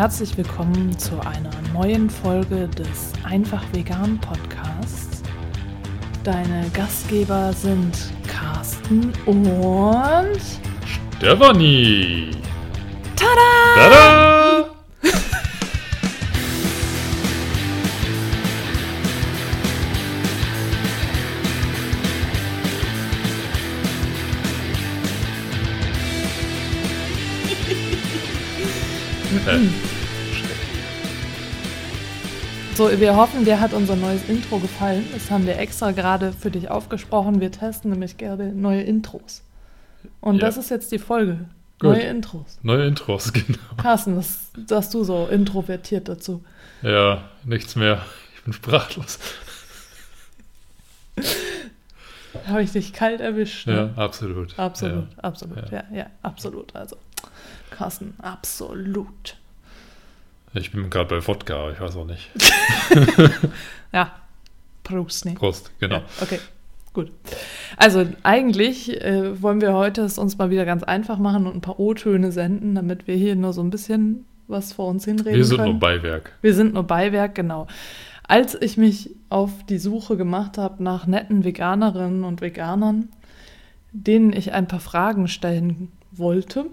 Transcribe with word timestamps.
herzlich 0.00 0.34
willkommen 0.38 0.98
zu 0.98 1.20
einer 1.26 1.50
neuen 1.74 2.08
Folge 2.08 2.66
des 2.68 3.12
Einfach 3.22 3.62
Vegan 3.72 4.18
Podcasts. 4.18 5.22
Deine 6.24 6.70
Gastgeber 6.72 7.52
sind 7.52 7.94
Carsten 8.26 9.12
und 9.26 10.40
Stefanie. 11.18 12.30
Tada! 13.14 13.74
Tada! 13.74 14.29
So, 32.80 32.88
wir 32.98 33.14
hoffen, 33.14 33.44
dir 33.44 33.60
hat 33.60 33.74
unser 33.74 33.94
neues 33.94 34.26
Intro 34.26 34.58
gefallen. 34.58 35.06
Das 35.12 35.30
haben 35.30 35.44
wir 35.44 35.58
extra 35.58 35.90
gerade 35.90 36.32
für 36.32 36.50
dich 36.50 36.70
aufgesprochen. 36.70 37.38
Wir 37.38 37.52
testen 37.52 37.90
nämlich 37.90 38.16
gerne 38.16 38.54
neue 38.54 38.80
Intros. 38.80 39.42
Und 40.22 40.36
Ja. 40.36 40.46
das 40.46 40.56
ist 40.56 40.70
jetzt 40.70 40.90
die 40.90 40.98
Folge. 40.98 41.40
Gut. 41.78 41.90
Neue 41.90 42.00
Intros. 42.04 42.58
Neue 42.62 42.86
Intros, 42.86 43.32
genau. 43.34 43.58
Carsten, 43.76 44.16
was 44.16 44.50
sagst 44.66 44.94
du 44.94 45.04
so 45.04 45.26
introvertiert 45.30 46.08
dazu? 46.08 46.42
Ja, 46.80 47.28
nichts 47.44 47.76
mehr. 47.76 48.00
Ich 48.34 48.44
bin 48.44 48.54
sprachlos. 48.54 49.18
Habe 52.46 52.62
ich 52.62 52.72
dich 52.72 52.94
kalt 52.94 53.20
erwischt? 53.20 53.66
Ja, 53.66 53.74
Ne? 53.74 53.92
absolut. 53.96 54.58
Absolut, 54.58 55.04
absolut, 55.18 55.70
ja. 55.70 55.84
Ja. 55.90 55.96
ja, 55.98 56.06
absolut. 56.22 56.74
Also, 56.74 56.96
Carsten, 57.70 58.14
absolut. 58.22 59.36
Ich 60.54 60.72
bin 60.72 60.90
gerade 60.90 61.14
bei 61.16 61.26
Wodka, 61.26 61.70
ich 61.70 61.80
weiß 61.80 61.96
auch 61.96 62.06
nicht. 62.06 62.30
Ja, 63.92 64.12
Prost, 64.84 65.24
ne? 65.24 65.34
Prost, 65.34 65.72
genau. 65.80 65.96
Ja, 65.96 66.02
okay, 66.20 66.38
gut. 66.92 67.10
Also 67.76 68.06
eigentlich 68.22 69.00
äh, 69.02 69.40
wollen 69.42 69.60
wir 69.60 69.72
heute 69.74 70.02
es 70.02 70.16
uns 70.16 70.38
mal 70.38 70.50
wieder 70.50 70.64
ganz 70.64 70.84
einfach 70.84 71.18
machen 71.18 71.46
und 71.46 71.56
ein 71.56 71.60
paar 71.60 71.80
O-Töne 71.80 72.30
senden, 72.30 72.76
damit 72.76 73.06
wir 73.08 73.16
hier 73.16 73.34
nur 73.34 73.52
so 73.52 73.62
ein 73.62 73.70
bisschen 73.70 74.26
was 74.46 74.72
vor 74.72 74.86
uns 74.88 75.04
hinreden 75.04 75.36
Wir 75.36 75.44
sind 75.44 75.56
können. 75.58 75.70
nur 75.72 75.80
Beiwerk. 75.80 76.32
Wir 76.40 76.54
sind 76.54 76.74
nur 76.74 76.84
Beiwerk, 76.84 77.34
genau. 77.34 77.66
Als 78.28 78.56
ich 78.60 78.76
mich 78.76 79.10
auf 79.28 79.50
die 79.68 79.78
Suche 79.78 80.16
gemacht 80.16 80.56
habe 80.56 80.82
nach 80.82 81.06
netten 81.06 81.44
Veganerinnen 81.44 82.22
und 82.22 82.40
Veganern, 82.40 83.08
denen 83.92 84.32
ich 84.32 84.52
ein 84.52 84.68
paar 84.68 84.78
Fragen 84.80 85.26
stellen 85.26 85.90
wollte 86.12 86.66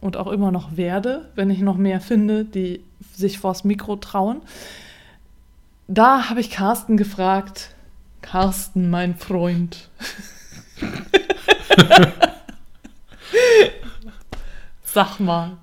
und 0.00 0.16
auch 0.16 0.28
immer 0.28 0.50
noch 0.50 0.76
werde, 0.76 1.30
wenn 1.34 1.50
ich 1.50 1.60
noch 1.60 1.76
mehr 1.76 2.00
finde, 2.00 2.44
die 2.44 2.82
sich 3.14 3.38
vors 3.38 3.64
Mikro 3.64 3.96
trauen, 3.96 4.42
da 5.88 6.28
habe 6.28 6.40
ich 6.40 6.50
Carsten 6.50 6.96
gefragt, 6.96 7.70
Carsten, 8.22 8.90
mein 8.90 9.14
Freund. 9.16 9.88
Sag 14.84 15.20
mal, 15.20 15.58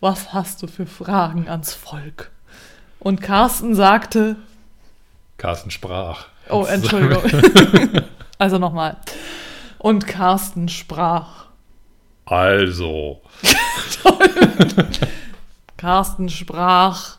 was 0.00 0.32
hast 0.32 0.62
du 0.62 0.66
für 0.66 0.86
Fragen 0.86 1.48
ans 1.48 1.74
Volk? 1.74 2.30
Und 2.98 3.20
Carsten 3.20 3.74
sagte, 3.74 4.36
Carsten 5.36 5.70
sprach. 5.70 6.26
oh, 6.48 6.64
Entschuldigung. 6.68 7.22
also 8.38 8.58
nochmal. 8.58 8.96
Und 9.78 10.06
Carsten 10.06 10.68
sprach. 10.68 11.46
Also, 12.24 13.20
Carsten 15.76 16.28
sprach. 16.28 17.16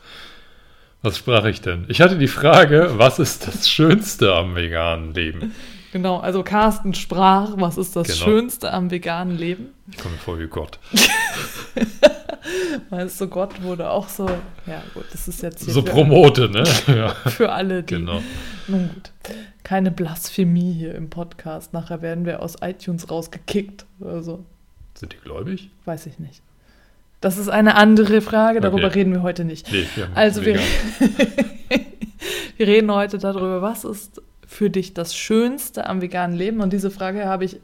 was 1.02 1.18
sprach 1.18 1.46
ich 1.46 1.62
denn? 1.62 1.86
Ich 1.90 2.02
hatte 2.02 2.18
die 2.18 2.28
Frage, 2.28 2.94
was 2.98 3.20
ist 3.20 3.48
das 3.48 3.70
Schönste 3.70 4.34
am 4.34 4.56
veganen 4.56 5.14
Leben? 5.14 5.54
Genau, 5.92 6.18
also 6.18 6.42
Carsten 6.44 6.94
sprach, 6.96 7.52
was 7.58 7.78
ist 7.78 7.96
das 7.96 8.08
Genau. 8.08 8.20
Schönste 8.26 8.74
am 8.74 8.90
veganen 8.90 9.38
Leben? 9.38 9.68
Ich 9.92 9.98
komme 9.98 10.16
vor 10.18 10.40
wie 10.40 10.48
Gott. 10.48 10.80
Weißt 12.90 13.22
du, 13.22 13.28
Gott 13.28 13.62
wurde 13.62 13.90
auch 13.90 14.10
so, 14.10 14.26
ja 14.66 14.82
gut, 14.94 15.06
das 15.12 15.28
ist 15.28 15.44
jetzt 15.44 15.60
So 15.60 15.82
für, 15.84 15.92
promote, 15.92 16.50
ne? 16.50 16.64
Ja, 16.88 17.10
für 17.30 17.52
alle, 17.52 17.84
die, 17.84 17.96
genau. 17.96 18.22
nun 18.68 18.90
gut, 18.94 19.12
keine 19.64 19.92
Blasphemie 19.92 20.74
hier 20.74 20.96
im 20.96 21.10
Podcast. 21.10 21.74
Nachher 21.74 22.02
werden 22.02 22.26
wir 22.26 22.42
aus 22.42 22.56
iTunes 22.62 23.10
rausgekickt 23.12 23.86
oder 24.00 24.24
so. 24.24 24.46
Sind 25.04 25.12
die 25.12 25.18
gläubig? 25.18 25.70
Weiß 25.84 26.06
ich 26.06 26.18
nicht. 26.18 26.42
Das 27.20 27.38
ist 27.38 27.50
eine 27.50 27.76
andere 27.76 28.22
Frage, 28.22 28.62
darüber 28.62 28.86
Okay. 28.88 29.00
reden 29.00 29.12
wir 29.12 29.22
heute 29.22 29.44
nicht. 29.44 29.70
Nee, 29.70 29.86
wir 29.96 30.08
Also 30.16 30.46
wir, 30.46 30.58
wir 32.58 32.68
reden 32.68 32.90
heute 32.90 33.18
darüber, 33.18 33.62
was 33.62 33.84
ist 33.84 34.22
für 34.48 34.70
dich 34.70 34.94
das 34.94 35.14
Schönste 35.14 35.88
am 35.88 36.02
veganen 36.02 36.38
Leben? 36.38 36.62
Und 36.62 36.72
diese 36.72 36.90
Frage 36.90 37.26
habe 37.26 37.44
ich 37.44 37.60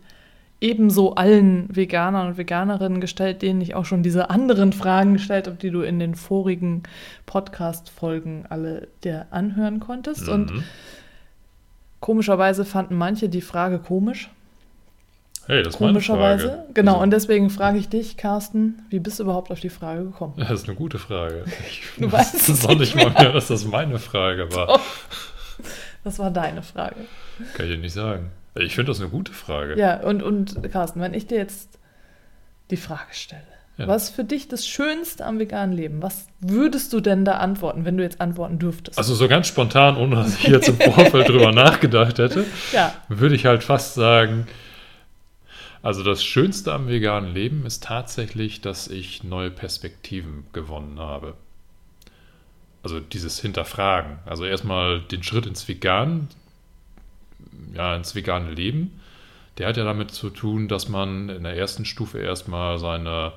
ebenso 0.59 1.15
allen 1.15 1.73
Veganern 1.73 2.27
und 2.27 2.37
Veganerinnen 2.37 2.99
gestellt, 2.99 3.41
denen 3.41 3.61
ich 3.61 3.73
auch 3.73 3.85
schon 3.85 4.03
diese 4.03 4.29
anderen 4.29 4.73
Fragen 4.73 5.13
gestellt 5.13 5.47
habe, 5.47 5.55
die 5.55 5.69
du 5.71 5.79
in 5.79 5.97
den 5.99 6.15
vorigen 6.15 6.83
Podcast-Folgen 7.25 8.47
alle 8.49 8.89
dir 9.05 9.27
anhören 9.31 9.79
konntest. 9.79 10.27
Und 10.27 10.51
Mhm. 10.53 10.63
komischerweise 12.01 12.65
fanden 12.65 12.95
manche 12.95 13.29
die 13.29 13.39
Frage 13.41 13.79
komisch. 13.79 14.29
Hey, 15.49 15.63
das 15.63 15.73
ist 15.75 15.79
meine 15.79 15.93
Komischerweise. 15.93 16.47
Frage. 16.49 16.63
Genau, 16.75 16.91
Also, 16.93 17.03
und 17.03 17.09
deswegen 17.11 17.49
frage 17.49 17.79
ich 17.79 17.89
dich, 17.89 18.17
Carsten, 18.17 18.83
wie 18.89 18.99
bist 18.99 19.17
du 19.19 19.23
überhaupt 19.23 19.49
auf 19.51 19.59
die 19.59 19.69
Frage 19.69 20.03
gekommen? 20.03 20.33
Das 20.37 20.51
ist 20.51 20.67
eine 20.67 20.75
gute 20.75 20.99
Frage. 20.99 21.43
Ich 21.69 21.81
Du 21.97 22.11
weißt 22.11 22.35
es 22.35 22.67
nicht 22.67 22.79
nicht 22.79 22.95
mal 22.95 23.09
mehr, 23.09 23.31
dass 23.33 23.47
das 23.47 23.65
meine 23.65 23.97
Frage 23.97 24.53
war. 24.55 24.79
Das 26.03 26.19
war 26.19 26.29
deine 26.29 26.61
Frage. 26.61 26.95
Kann 27.55 27.65
ich 27.65 27.71
dir 27.73 27.77
nicht 27.79 27.93
sagen. 27.93 28.29
Ich 28.55 28.75
finde 28.75 28.91
das 28.91 28.99
eine 28.99 29.09
gute 29.09 29.31
Frage. 29.31 29.75
Ja, 29.77 29.99
und, 30.01 30.21
und 30.21 30.71
Carsten, 30.71 31.01
wenn 31.01 31.13
ich 31.15 31.25
dir 31.27 31.37
jetzt 31.37 31.79
die 32.69 32.77
Frage 32.77 33.01
stelle, 33.11 33.41
Ja. 33.77 33.87
was 33.87 34.03
ist 34.09 34.15
für 34.15 34.23
dich 34.23 34.47
das 34.49 34.67
Schönste 34.67 35.25
am 35.25 35.39
veganen 35.39 35.75
Leben? 35.75 36.01
Was 36.03 36.27
würdest 36.41 36.93
du 36.93 36.99
denn 36.99 37.25
da 37.25 37.37
antworten, 37.37 37.85
wenn 37.85 37.97
du 37.97 38.03
jetzt 38.03 38.21
antworten 38.21 38.59
dürftest? 38.59 38.97
Also 38.99 39.15
so 39.15 39.27
ganz 39.27 39.47
spontan, 39.47 39.97
ohne 39.97 40.15
dass 40.17 40.35
ich 40.37 40.43
jetzt 40.47 40.69
im 40.69 40.77
Vorfeld 40.77 41.27
drüber 41.27 41.51
nachgedacht 41.53 42.19
hätte, 42.19 42.45
ja, 42.71 42.93
würde 43.07 43.33
ich 43.35 43.45
halt 43.47 43.63
fast 43.63 43.95
sagen, 43.95 44.45
also 45.81 46.03
das 46.03 46.23
Schönste 46.23 46.73
am 46.73 46.87
veganen 46.87 47.33
Leben 47.33 47.65
ist 47.65 47.83
tatsächlich, 47.83 48.61
dass 48.61 48.87
ich 48.87 49.23
neue 49.23 49.51
Perspektiven 49.51 50.45
gewonnen 50.53 50.99
habe. 50.99 51.35
Also 52.83 52.99
dieses 52.99 53.39
Hinterfragen. 53.39 54.19
Also 54.25 54.45
erstmal 54.45 55.01
den 55.01 55.23
Schritt 55.23 55.45
ins 55.45 55.67
Vegan, 55.67 56.27
ja, 57.73 57.95
ins 57.95 58.15
vegane 58.15 58.51
Leben. 58.51 58.99
Der 59.57 59.67
hat 59.67 59.77
ja 59.77 59.83
damit 59.83 60.11
zu 60.11 60.29
tun, 60.29 60.67
dass 60.67 60.87
man 60.87 61.29
in 61.29 61.43
der 61.43 61.55
ersten 61.57 61.85
Stufe 61.85 62.19
erstmal 62.19 62.79
seine 62.79 63.33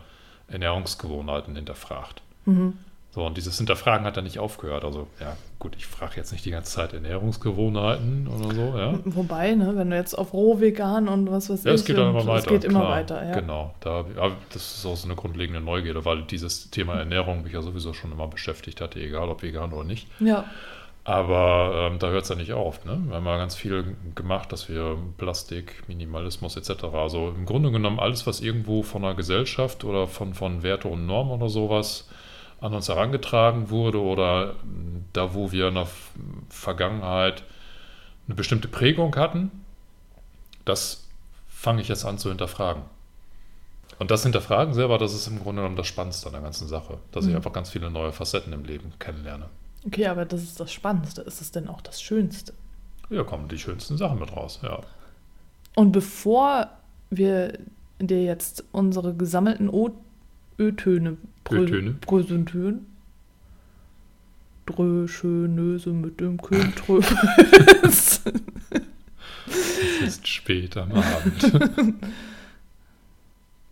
Ernährungsgewohnheiten 0.48 1.56
hinterfragt. 1.56 2.22
mhm. 2.44 2.74
So, 3.14 3.26
und 3.26 3.36
dieses 3.36 3.58
Hinterfragen 3.58 4.06
hat 4.06 4.16
dann 4.16 4.24
nicht 4.24 4.38
aufgehört. 4.38 4.84
Also, 4.86 5.06
ja, 5.20 5.36
gut, 5.58 5.76
ich 5.76 5.84
frage 5.86 6.14
jetzt 6.16 6.32
nicht 6.32 6.46
die 6.46 6.50
ganze 6.50 6.72
Zeit 6.72 6.94
Ernährungsgewohnheiten 6.94 8.26
oder 8.26 8.54
so, 8.54 8.78
ja. 8.78 8.98
wobei, 9.04 9.54
ne, 9.54 9.76
wenn 9.76 9.90
du 9.90 9.96
jetzt 9.96 10.14
auf 10.14 10.32
roh 10.32 10.60
vegan 10.60 11.08
und 11.08 11.30
was 11.30 11.50
weiß 11.50 11.64
Ja, 11.64 11.72
ich, 11.72 11.80
es 11.80 11.84
geht 11.84 11.98
dann 11.98 12.08
immer 12.08 12.26
weiter. 12.26 12.38
es 12.38 12.46
geht 12.46 12.64
immer 12.64 12.80
klar. 12.80 12.90
weiter, 12.92 13.22
ja. 13.22 13.34
Genau, 13.38 13.74
da, 13.80 14.06
das 14.50 14.78
ist 14.78 14.86
auch 14.86 14.96
so 14.96 15.06
eine 15.06 15.14
grundlegende 15.14 15.60
Neugierde, 15.60 16.06
weil 16.06 16.22
dieses 16.22 16.70
Thema 16.70 16.94
Ernährung 16.94 17.42
mich 17.42 17.52
ja 17.52 17.60
sowieso 17.60 17.92
schon 17.92 18.12
immer 18.12 18.28
beschäftigt 18.28 18.80
hatte, 18.80 18.98
egal 18.98 19.28
ob 19.28 19.42
vegan 19.42 19.74
oder 19.74 19.84
nicht. 19.84 20.08
Ja, 20.18 20.46
Aber 21.04 21.90
ähm, 21.90 21.98
da 21.98 22.08
hört 22.08 22.22
es 22.22 22.28
ja 22.30 22.36
nicht 22.36 22.52
auf. 22.54 22.84
Ne? 22.86 22.98
Wir 23.08 23.16
haben 23.16 23.26
ja 23.26 23.36
ganz 23.36 23.56
viel 23.56 23.94
gemacht, 24.14 24.52
dass 24.52 24.70
wir 24.70 24.96
Plastik, 25.18 25.82
Minimalismus 25.86 26.56
etc. 26.56 26.84
Also 26.94 27.28
im 27.36 27.44
Grunde 27.44 27.70
genommen 27.72 27.98
alles, 28.00 28.26
was 28.26 28.40
irgendwo 28.40 28.82
von 28.82 29.02
der 29.02 29.14
Gesellschaft 29.14 29.84
oder 29.84 30.06
von, 30.06 30.32
von 30.32 30.62
Werte 30.62 30.88
und 30.88 31.04
Normen 31.06 31.32
oder 31.32 31.50
sowas 31.50 32.08
an 32.62 32.72
uns 32.74 32.88
herangetragen 32.88 33.68
wurde 33.70 34.00
oder 34.00 34.54
da, 35.12 35.34
wo 35.34 35.52
wir 35.52 35.68
in 35.68 35.74
der 35.74 35.88
Vergangenheit 36.48 37.42
eine 38.26 38.34
bestimmte 38.36 38.68
Prägung 38.68 39.14
hatten, 39.16 39.50
das 40.64 41.08
fange 41.48 41.82
ich 41.82 41.88
jetzt 41.88 42.04
an 42.04 42.18
zu 42.18 42.28
hinterfragen. 42.28 42.82
Und 43.98 44.10
das 44.10 44.22
Hinterfragen 44.22 44.74
selber, 44.74 44.98
das 44.98 45.12
ist 45.12 45.26
im 45.26 45.40
Grunde 45.40 45.60
genommen 45.62 45.76
das 45.76 45.86
Spannendste 45.86 46.26
an 46.28 46.32
der 46.32 46.42
ganzen 46.42 46.66
Sache, 46.66 46.98
dass 47.12 47.24
ich 47.24 47.30
Mhm. 47.30 47.36
einfach 47.36 47.52
ganz 47.52 47.70
viele 47.70 47.90
neue 47.90 48.12
Facetten 48.12 48.52
im 48.52 48.64
Leben 48.64 48.92
kennenlerne. 48.98 49.46
okay, 49.86 50.06
aber 50.06 50.24
das 50.24 50.42
ist 50.42 50.58
das 50.60 50.72
Spannendste. 50.72 51.22
Ist 51.22 51.40
es 51.40 51.50
denn 51.50 51.68
auch 51.68 51.80
das 51.82 52.00
Schönste? 52.00 52.52
Ja, 53.10 53.24
kommen 53.24 53.48
die 53.48 53.58
schönsten 53.58 53.96
Sachen 53.98 54.18
mit 54.20 54.34
raus, 54.34 54.60
ja. 54.62 54.80
Und 55.74 55.92
bevor 55.92 56.68
wir 57.10 57.58
dir 57.98 58.22
jetzt 58.24 58.64
unsere 58.72 59.14
gesammelten 59.14 59.68
O 59.68 59.90
Ö-Töne 60.58 61.16
Ö-Töne? 61.50 61.94
präsentieren, 62.00 62.86
Drö, 64.66 65.08
Schönöse 65.08 65.90
mit 65.90 66.20
dem 66.20 66.38
Trö. 66.38 67.00
Es 67.82 68.22
ist 70.04 70.26
spät 70.28 70.76
am 70.76 70.92
Abend. 70.92 71.52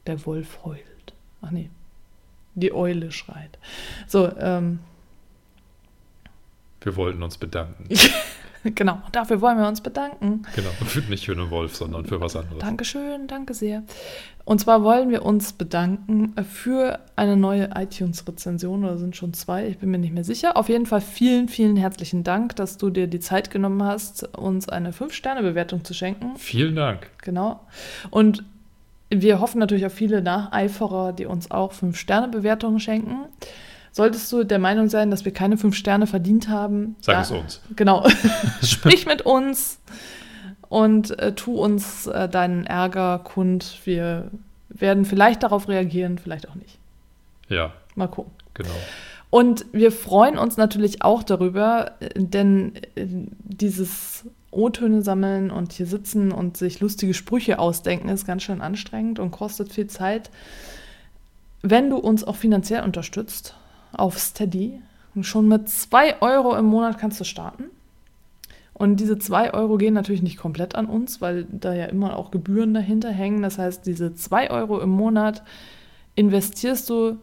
Der 0.06 0.26
Wolf 0.26 0.64
heult. 0.64 1.14
Ach 1.42 1.50
nee. 1.50 1.70
Die 2.54 2.72
Eule 2.72 3.12
schreit. 3.12 3.58
So, 4.08 4.34
ähm, 4.38 4.80
Wir 6.80 6.96
wollten 6.96 7.22
uns 7.22 7.38
bedanken. 7.38 7.88
genau, 8.74 9.00
dafür 9.12 9.40
wollen 9.40 9.58
wir 9.58 9.68
uns 9.68 9.80
bedanken. 9.80 10.42
Genau. 10.54 10.68
Für, 10.86 11.00
nicht 11.10 11.26
für 11.26 11.32
einen 11.32 11.50
Wolf, 11.50 11.76
sondern 11.76 12.04
für 12.04 12.20
was 12.20 12.36
anderes. 12.36 12.58
Dankeschön, 12.58 13.26
danke 13.26 13.54
sehr. 13.54 13.82
Und 14.44 14.60
zwar 14.60 14.82
wollen 14.82 15.10
wir 15.10 15.24
uns 15.24 15.52
bedanken 15.52 16.34
für 16.44 16.98
eine 17.16 17.36
neue 17.36 17.70
iTunes-Rezension, 17.74 18.84
oder 18.84 18.98
sind 18.98 19.16
schon 19.16 19.32
zwei, 19.32 19.68
ich 19.68 19.78
bin 19.78 19.90
mir 19.90 19.98
nicht 19.98 20.12
mehr 20.12 20.24
sicher. 20.24 20.56
Auf 20.56 20.68
jeden 20.68 20.86
Fall 20.86 21.00
vielen, 21.00 21.48
vielen 21.48 21.76
herzlichen 21.76 22.24
Dank, 22.24 22.56
dass 22.56 22.76
du 22.76 22.90
dir 22.90 23.06
die 23.06 23.20
Zeit 23.20 23.50
genommen 23.50 23.82
hast, 23.82 24.24
uns 24.36 24.68
eine 24.68 24.92
5-Sterne-Bewertung 24.92 25.84
zu 25.84 25.94
schenken. 25.94 26.36
Vielen 26.36 26.74
Dank. 26.74 27.10
Genau. 27.22 27.60
Und 28.10 28.44
wir 29.08 29.40
hoffen 29.40 29.58
natürlich 29.58 29.86
auf 29.86 29.94
viele 29.94 30.22
Nacheiferer, 30.22 31.12
die 31.12 31.26
uns 31.26 31.50
auch 31.50 31.72
5-Sterne-Bewertungen 31.72 32.80
schenken. 32.80 33.26
Solltest 33.92 34.30
du 34.32 34.44
der 34.44 34.58
Meinung 34.58 34.88
sein, 34.88 35.10
dass 35.10 35.24
wir 35.24 35.32
keine 35.32 35.56
5 35.58 35.74
Sterne 35.74 36.06
verdient 36.06 36.48
haben, 36.48 36.96
Sag 37.00 37.14
da- 37.16 37.22
es 37.22 37.30
uns. 37.30 37.60
Genau. 37.76 38.06
Sprich 38.62 39.06
mit 39.06 39.22
uns 39.22 39.80
und 40.68 41.18
äh, 41.18 41.34
tu 41.34 41.54
uns 41.60 42.06
äh, 42.06 42.28
deinen 42.28 42.66
Ärger 42.66 43.18
kund. 43.24 43.80
Wir 43.84 44.30
werden 44.68 45.04
vielleicht 45.04 45.42
darauf 45.42 45.68
reagieren, 45.68 46.18
vielleicht 46.18 46.48
auch 46.48 46.54
nicht. 46.54 46.78
Ja, 47.48 47.72
Mal 47.96 48.06
gucken. 48.06 48.32
genau. 48.54 48.70
Und 49.30 49.66
wir 49.72 49.92
freuen 49.92 50.38
uns 50.38 50.56
natürlich 50.56 51.02
auch 51.02 51.22
darüber, 51.24 51.92
denn 52.16 52.72
äh, 52.94 53.06
dieses 53.42 54.24
O-Töne 54.52 55.02
sammeln 55.02 55.50
und 55.52 55.72
hier 55.72 55.86
sitzen 55.86 56.32
und 56.32 56.56
sich 56.56 56.80
lustige 56.80 57.14
Sprüche 57.14 57.58
ausdenken 57.60 58.08
ist 58.08 58.26
ganz 58.26 58.42
schön 58.44 58.60
anstrengend 58.60 59.18
und 59.20 59.30
kostet 59.32 59.72
viel 59.72 59.86
Zeit. 59.88 60.30
Wenn 61.62 61.90
du 61.90 61.96
uns 61.98 62.24
auch 62.24 62.36
finanziell 62.36 62.82
unterstützt 62.82 63.54
auf 63.92 64.18
Steady, 64.18 64.80
schon 65.22 65.48
mit 65.48 65.68
2 65.68 66.22
Euro 66.22 66.56
im 66.56 66.66
Monat 66.66 66.98
kannst 66.98 67.20
du 67.20 67.24
starten. 67.24 67.64
Und 68.74 68.96
diese 68.96 69.18
2 69.18 69.52
Euro 69.52 69.76
gehen 69.76 69.92
natürlich 69.92 70.22
nicht 70.22 70.38
komplett 70.38 70.74
an 70.74 70.86
uns, 70.86 71.20
weil 71.20 71.44
da 71.50 71.74
ja 71.74 71.86
immer 71.86 72.16
auch 72.16 72.30
Gebühren 72.30 72.72
dahinter 72.72 73.10
hängen. 73.10 73.42
Das 73.42 73.58
heißt, 73.58 73.84
diese 73.84 74.14
2 74.14 74.50
Euro 74.50 74.80
im 74.80 74.88
Monat 74.88 75.42
investierst 76.14 76.88
du 76.88 77.18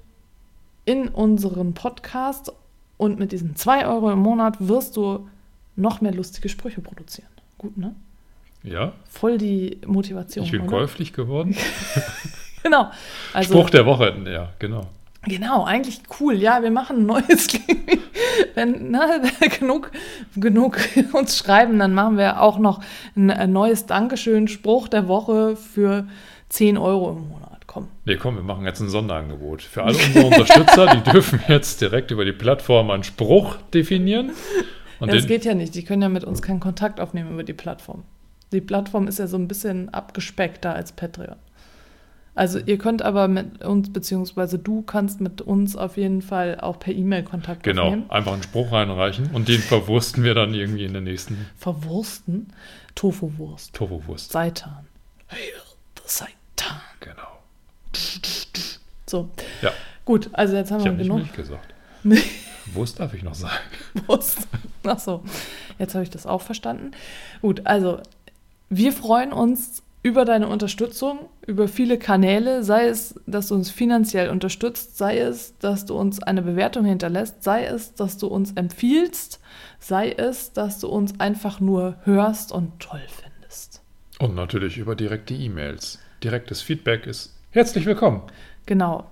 in 0.86 1.08
unseren 1.08 1.74
Podcast 1.74 2.54
und 2.98 3.18
mit 3.20 3.32
diesen 3.32 3.56
2 3.56 3.88
Euro 3.88 4.12
im 4.12 4.20
Monat 4.20 4.56
wirst 4.68 4.98
du 4.98 5.28
noch 5.76 6.02
mehr 6.02 6.14
lustige 6.14 6.50
Sprüche 6.50 6.82
produzieren. 6.82 7.30
Gut, 7.58 7.78
ne? 7.78 7.96
Ja, 8.64 8.94
Voll 9.10 9.38
die 9.38 9.80
Motivation. 9.86 10.46
ich 10.46 10.52
bin 10.52 10.62
oder? 10.62 10.70
käuflich 10.70 11.14
geworden. 11.14 11.56
Genau. 12.64 12.92
Also, 13.34 13.54
Spruch 13.54 13.70
der 13.70 13.86
Woche, 13.86 14.14
ja, 14.26 14.50
genau. 14.60 14.88
Genau, 15.28 15.66
eigentlich 15.66 16.02
cool. 16.20 16.36
Ja, 16.36 16.64
wir 16.64 16.72
machen 16.72 17.00
ein 17.00 17.06
neues. 17.06 17.48
Wenn 18.56 18.92
ne, 18.92 19.22
genug, 19.60 19.92
genug 20.36 20.80
uns 21.14 21.38
schreiben, 21.38 21.80
dann 21.80 21.94
machen 21.94 22.18
wir 22.18 22.42
auch 22.42 22.60
noch 22.60 22.82
ein, 23.16 23.52
neues 23.52 23.86
Dankeschön, 23.86 24.48
Spruch 24.48 24.88
der 24.88 25.08
Woche 25.08 25.56
für 25.56 26.08
10 26.50 26.78
Euro 26.78 27.12
im 27.12 27.30
Monat. 27.30 27.68
Komm. 27.68 27.90
Nee, 28.06 28.16
komm, 28.16 28.36
wir 28.36 28.44
machen 28.44 28.64
jetzt 28.64 28.80
ein 28.80 28.90
Sonderangebot. 28.90 29.62
Für 29.62 29.84
alle 29.84 29.98
unsere 29.98 30.26
Unterstützer, 30.26 30.88
die 30.96 31.12
dürfen 31.12 31.42
jetzt 31.50 31.82
direkt 31.82 32.12
über 32.12 32.24
die 32.24 32.32
Plattform 32.32 32.90
einen 32.92 33.04
Spruch 33.04 33.58
definieren. 33.74 34.32
Und 35.00 35.12
das 35.12 35.28
geht 35.28 35.44
ja 35.44 35.54
nicht. 35.54 35.76
Die 35.76 35.84
können 35.84 36.02
ja 36.02 36.10
mit 36.10 36.24
uns 36.24 36.42
keinen 36.42 36.62
Kontakt 36.62 37.02
aufnehmen 37.02 37.34
über 37.34 37.44
die 37.44 37.54
Plattform. 37.54 38.04
Die 38.54 38.62
Plattform 38.62 39.08
ist 39.08 39.20
ja 39.20 39.28
so 39.28 39.38
ein 39.38 39.50
bisschen 39.50 39.90
abgespeckter 39.90 40.74
als 40.74 40.94
Patreon. 40.94 41.36
Also 42.38 42.60
ihr 42.60 42.78
könnt 42.78 43.02
aber 43.02 43.28
mit 43.28 43.66
uns, 43.66 43.92
beziehungsweise 43.92 44.60
du 44.60 44.84
kannst 44.84 45.22
mit 45.22 45.42
uns 45.42 45.76
auf 45.76 45.98
jeden 45.98 46.22
Fall 46.22 46.60
auch 46.60 46.78
per 46.78 46.94
E-Mail 46.94 47.24
Kontakt 47.24 47.64
genau, 47.64 47.86
aufnehmen. 47.86 48.12
einfach 48.12 48.34
einen 48.34 48.44
Spruch 48.44 48.72
reinreichen 48.72 49.32
und 49.34 49.48
den 49.48 49.60
verwursten 49.60 50.24
wir 50.24 50.36
dann 50.36 50.54
irgendwie 50.54 50.86
in 50.86 50.94
der 50.94 51.02
nächsten 51.02 51.48
Verwursten. 51.58 52.54
Tofu-Wurst. 52.94 53.74
Tofu-Wurst. 53.74 54.32
Seitan. 54.32 54.86
Seitan. 56.06 56.78
Genau. 57.00 57.40
So, 59.08 59.30
Ja, 59.64 59.72
gut, 60.06 60.30
also 60.34 60.56
jetzt 60.56 60.70
haben 60.70 60.80
ich 60.80 60.86
wir 60.86 60.92
habe 60.92 60.98
nicht 60.98 61.08
genug 61.08 61.20
Milch 61.20 61.34
gesagt. 61.34 61.74
Wurst 62.74 63.00
darf 63.00 63.16
ich 63.16 63.24
noch 63.24 63.34
sagen. 63.34 63.54
Wurst. 64.06 64.48
Ach 64.84 65.00
so, 65.00 65.24
jetzt 65.80 65.96
habe 65.96 66.04
ich 66.04 66.12
das 66.12 66.28
auch 66.28 66.42
verstanden. 66.44 66.92
Gut, 67.42 67.66
also 67.66 68.00
wir 68.70 68.94
freuen 68.94 69.34
uns 69.34 69.82
über 70.08 70.24
deine 70.24 70.48
Unterstützung, 70.48 71.20
über 71.46 71.68
viele 71.68 72.00
Kanäle, 72.00 72.64
sei 72.64 72.88
es, 72.88 73.20
dass 73.26 73.50
du 73.50 73.56
uns 73.56 73.70
finanziell 73.70 74.30
unterstützt, 74.30 74.98
sei 74.98 75.20
es, 75.20 75.58
dass 75.58 75.86
du 75.86 75.96
uns 75.96 76.24
eine 76.24 76.42
Bewertung 76.42 76.86
hinterlässt, 76.86 77.44
sei 77.44 77.66
es, 77.66 77.94
dass 77.94 78.18
du 78.18 78.28
uns 78.28 78.54
empfiehlst, 78.54 79.42
sei 79.80 80.12
es, 80.14 80.54
dass 80.54 80.80
du 80.80 80.88
uns 80.88 81.20
einfach 81.20 81.60
nur 81.60 81.98
hörst 82.04 82.54
und 82.54 82.80
toll 82.80 83.02
findest. 83.10 83.82
Und 84.20 84.34
natürlich 84.34 84.78
über 84.78 84.96
direkte 84.96 85.34
E-Mails. 85.34 86.00
Direktes 86.24 86.62
Feedback 86.62 87.06
ist 87.06 87.38
herzlich 87.52 87.86
willkommen. 87.86 88.22
Genau. 88.66 89.12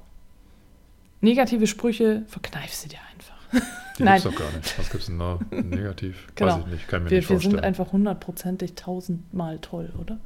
Negative 1.20 1.68
Sprüche, 1.68 2.24
verkneif 2.28 2.74
sie 2.74 2.88
dir 2.88 3.00
einfach. 3.14 3.66
Die 3.98 4.04
Nein. 4.04 4.22
gibt's 4.22 4.38
doch 4.38 4.46
gar 4.46 4.56
nicht. 4.56 4.80
Was 4.80 4.90
gibt's 4.90 5.08
denn 5.08 5.20
da? 5.20 5.40
Negativ? 5.52 6.26
Genau. 6.36 6.54
Weiß 6.54 6.60
ich 6.66 6.72
nicht, 6.72 6.88
kann 6.88 7.04
mir 7.04 7.10
Wir, 7.12 7.18
nicht 7.18 7.30
wir 7.30 7.36
vorstellen. 7.36 7.56
sind 7.58 7.66
einfach 7.66 7.92
hundertprozentig 7.92 8.76
tausendmal 8.76 9.60
toll, 9.60 9.92
oder? 10.00 10.20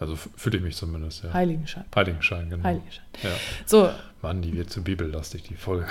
Also 0.00 0.16
fühle 0.36 0.58
ich 0.58 0.62
mich 0.62 0.76
zumindest, 0.76 1.24
ja. 1.24 1.32
Heiligenschein. 1.32 1.84
Heiligenschein, 1.94 2.50
genau. 2.50 2.64
Heiligenschein. 2.64 3.04
Ja. 3.22 3.30
So, 3.66 3.90
Mann, 4.22 4.42
die 4.42 4.52
wird 4.56 4.70
zu 4.70 4.82
bibellastig, 4.82 5.42
die 5.44 5.54
Folge. 5.54 5.86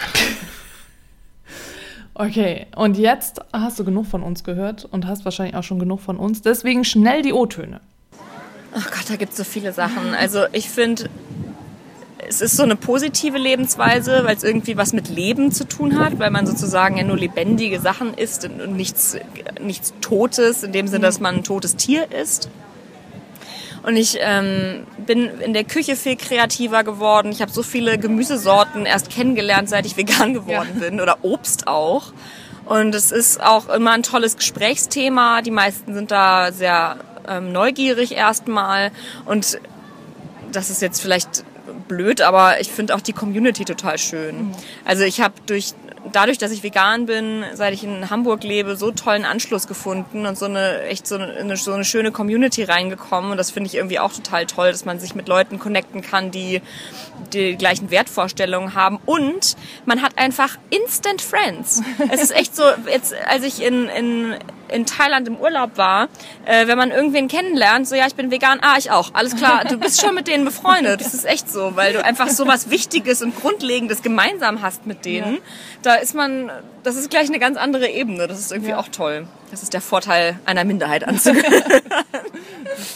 okay. 2.13 2.67
Und 2.75 2.97
jetzt 2.97 3.41
hast 3.51 3.79
du 3.79 3.83
genug 3.83 4.05
von 4.05 4.23
uns 4.23 4.43
gehört 4.43 4.85
und 4.85 5.07
hast 5.07 5.25
wahrscheinlich 5.25 5.55
auch 5.55 5.63
schon 5.63 5.79
genug 5.79 5.99
von 5.99 6.17
uns. 6.17 6.41
Deswegen 6.41 6.83
schnell 6.85 7.21
die 7.21 7.33
O-Töne. 7.33 7.81
Ach 8.73 8.91
Gott, 8.91 9.09
da 9.09 9.15
gibt 9.15 9.31
es 9.31 9.37
so 9.37 9.43
viele 9.43 9.73
Sachen. 9.73 10.13
Also 10.13 10.45
ich 10.51 10.69
finde, 10.69 11.09
es 12.27 12.41
ist 12.41 12.57
so 12.57 12.63
eine 12.63 12.75
positive 12.75 13.37
Lebensweise, 13.37 14.23
weil 14.23 14.35
es 14.35 14.43
irgendwie 14.43 14.77
was 14.77 14.93
mit 14.93 15.09
Leben 15.09 15.51
zu 15.51 15.65
tun 15.65 15.97
hat, 15.97 16.19
weil 16.19 16.31
man 16.31 16.45
sozusagen 16.45 16.97
ja 16.97 17.03
nur 17.03 17.17
lebendige 17.17 17.79
Sachen 17.79 18.13
isst 18.13 18.45
und 18.45 18.75
nichts, 18.75 19.17
nichts 19.61 19.93
Totes, 20.01 20.63
in 20.63 20.73
dem 20.73 20.87
Sinne, 20.87 21.05
dass 21.05 21.19
man 21.19 21.35
ein 21.35 21.43
totes 21.43 21.75
Tier 21.75 22.11
isst. 22.11 22.49
Und 23.87 23.95
ich 23.95 24.17
ähm, 24.19 24.85
bin 25.05 25.29
in 25.39 25.53
der 25.53 25.63
Küche 25.63 25.95
viel 25.95 26.17
kreativer 26.17 26.83
geworden. 26.83 27.31
Ich 27.31 27.41
habe 27.41 27.53
so 27.53 27.63
viele 27.63 27.97
Gemüsesorten 27.97 28.85
erst 28.85 29.09
kennengelernt, 29.09 29.69
seit 29.69 29.85
ich 29.85 29.95
vegan 29.95 30.33
geworden 30.33 30.81
Ja. 30.81 30.89
bin 30.89 30.99
oder 30.99 31.19
Obst 31.21 31.67
auch. 31.69 32.11
Und 32.65 32.93
es 32.93 33.13
ist 33.13 33.41
auch 33.41 33.69
immer 33.69 33.91
ein 33.91 34.03
tolles 34.03 34.35
Gesprächsthema. 34.35 35.41
Die 35.41 35.51
meisten 35.51 35.93
sind 35.93 36.11
da 36.11 36.51
sehr 36.51 36.97
ähm, 37.29 37.53
neugierig 37.53 38.11
erstmal. 38.11 38.91
Und 39.23 39.57
das 40.51 40.69
ist 40.69 40.81
jetzt 40.81 40.99
vielleicht 41.01 41.45
blöd, 41.87 42.19
aber 42.19 42.59
ich 42.59 42.69
finde 42.69 42.93
auch 42.93 42.99
die 42.99 43.13
Community 43.13 43.63
total 43.63 43.97
schön. 43.97 44.51
Also 44.83 45.03
ich 45.03 45.21
habe 45.21 45.35
durch 45.45 45.73
dadurch, 46.17 46.39
dass 46.39 46.51
ich 46.51 46.63
vegan 46.63 47.05
bin, 47.05 47.45
seit 47.53 47.75
ich 47.75 47.83
in 47.83 48.09
Hamburg 48.09 48.43
lebe, 48.43 48.75
so 48.75 48.89
tollen 48.89 49.23
Anschluss 49.23 49.67
gefunden 49.67 50.25
und 50.25 50.35
so 50.35 50.45
eine 50.45 50.81
echt 50.81 51.05
so 51.05 51.13
eine, 51.13 51.55
so 51.57 51.71
eine 51.71 51.85
schöne 51.85 52.11
Community 52.11 52.63
reingekommen 52.63 53.29
und 53.29 53.37
das 53.37 53.51
finde 53.51 53.67
ich 53.67 53.75
irgendwie 53.75 53.99
auch 53.99 54.11
total 54.11 54.47
toll, 54.47 54.71
dass 54.71 54.83
man 54.83 54.99
sich 54.99 55.13
mit 55.13 55.27
Leuten 55.27 55.59
connecten 55.59 56.01
kann, 56.01 56.31
die 56.31 56.63
die 57.33 57.55
gleichen 57.55 57.91
Wertvorstellungen 57.91 58.73
haben 58.73 58.97
und 59.05 59.55
man 59.85 60.01
hat 60.01 60.17
einfach 60.17 60.57
instant 60.71 61.21
friends. 61.21 61.83
Es 62.11 62.19
ist 62.19 62.35
echt 62.35 62.55
so, 62.55 62.63
jetzt 62.91 63.13
als 63.27 63.43
ich 63.43 63.61
in, 63.61 63.87
in, 63.89 64.35
in 64.69 64.85
Thailand 64.85 65.27
im 65.27 65.37
Urlaub 65.37 65.77
war, 65.77 66.07
äh, 66.45 66.67
wenn 66.67 66.77
man 66.77 66.91
irgendwen 66.91 67.27
kennenlernt, 67.27 67.87
so 67.87 67.95
ja, 67.95 68.07
ich 68.07 68.15
bin 68.15 68.31
vegan, 68.31 68.59
ah, 68.61 68.75
ich 68.77 68.91
auch, 68.91 69.11
alles 69.13 69.35
klar, 69.35 69.63
du 69.65 69.77
bist 69.77 70.01
schon 70.01 70.15
mit 70.15 70.27
denen 70.27 70.45
befreundet. 70.45 71.01
Das 71.01 71.13
ist 71.13 71.25
echt 71.25 71.49
so, 71.49 71.75
weil 71.75 71.93
du 71.93 72.03
einfach 72.03 72.29
so 72.29 72.47
was 72.47 72.69
Wichtiges 72.69 73.21
und 73.21 73.35
Grundlegendes 73.39 74.01
gemeinsam 74.01 74.61
hast 74.61 74.85
mit 74.85 75.05
denen. 75.05 75.39
Da 75.81 75.95
ist 75.95 76.13
man, 76.15 76.51
das 76.83 76.95
ist 76.95 77.09
gleich 77.09 77.27
eine 77.29 77.39
ganz 77.39 77.57
andere 77.57 77.87
Ebene. 77.89 78.27
Das 78.27 78.39
ist 78.39 78.51
irgendwie 78.51 78.71
Ja. 78.71 78.79
auch 78.79 78.87
toll. 78.89 79.27
Das 79.51 79.63
ist 79.63 79.73
der 79.73 79.81
Vorteil 79.81 80.39
einer 80.45 80.65
Minderheit 80.65 81.03
anzugehören. 81.07 81.81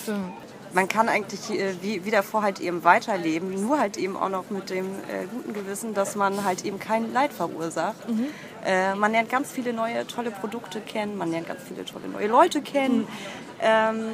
man 0.73 0.87
kann 0.87 1.09
eigentlich 1.09 1.49
äh, 1.51 1.73
wie, 1.81 2.05
wie 2.05 2.11
davor 2.11 2.43
halt 2.43 2.59
eben 2.59 2.83
weiterleben, 2.83 3.61
nur 3.61 3.79
halt 3.79 3.97
eben 3.97 4.15
auch 4.17 4.29
noch 4.29 4.49
mit 4.49 4.69
dem 4.69 4.85
äh, 4.85 5.25
guten 5.31 5.53
Gewissen, 5.53 5.93
dass 5.93 6.15
man 6.15 6.43
halt 6.43 6.65
eben 6.65 6.79
kein 6.79 7.11
Leid 7.13 7.33
verursacht. 7.33 7.95
Äh, 8.65 8.95
man 8.95 9.11
lernt 9.11 9.29
ganz 9.29 9.51
viele 9.51 9.73
neue 9.73 10.05
tolle 10.07 10.31
Produkte 10.31 10.81
kennen, 10.81 11.17
man 11.17 11.31
lernt 11.31 11.47
ganz 11.47 11.61
viele 11.63 11.85
tolle 11.85 12.07
neue 12.07 12.27
Leute 12.27 12.61
kennen. 12.61 13.07
Ähm, 13.63 14.05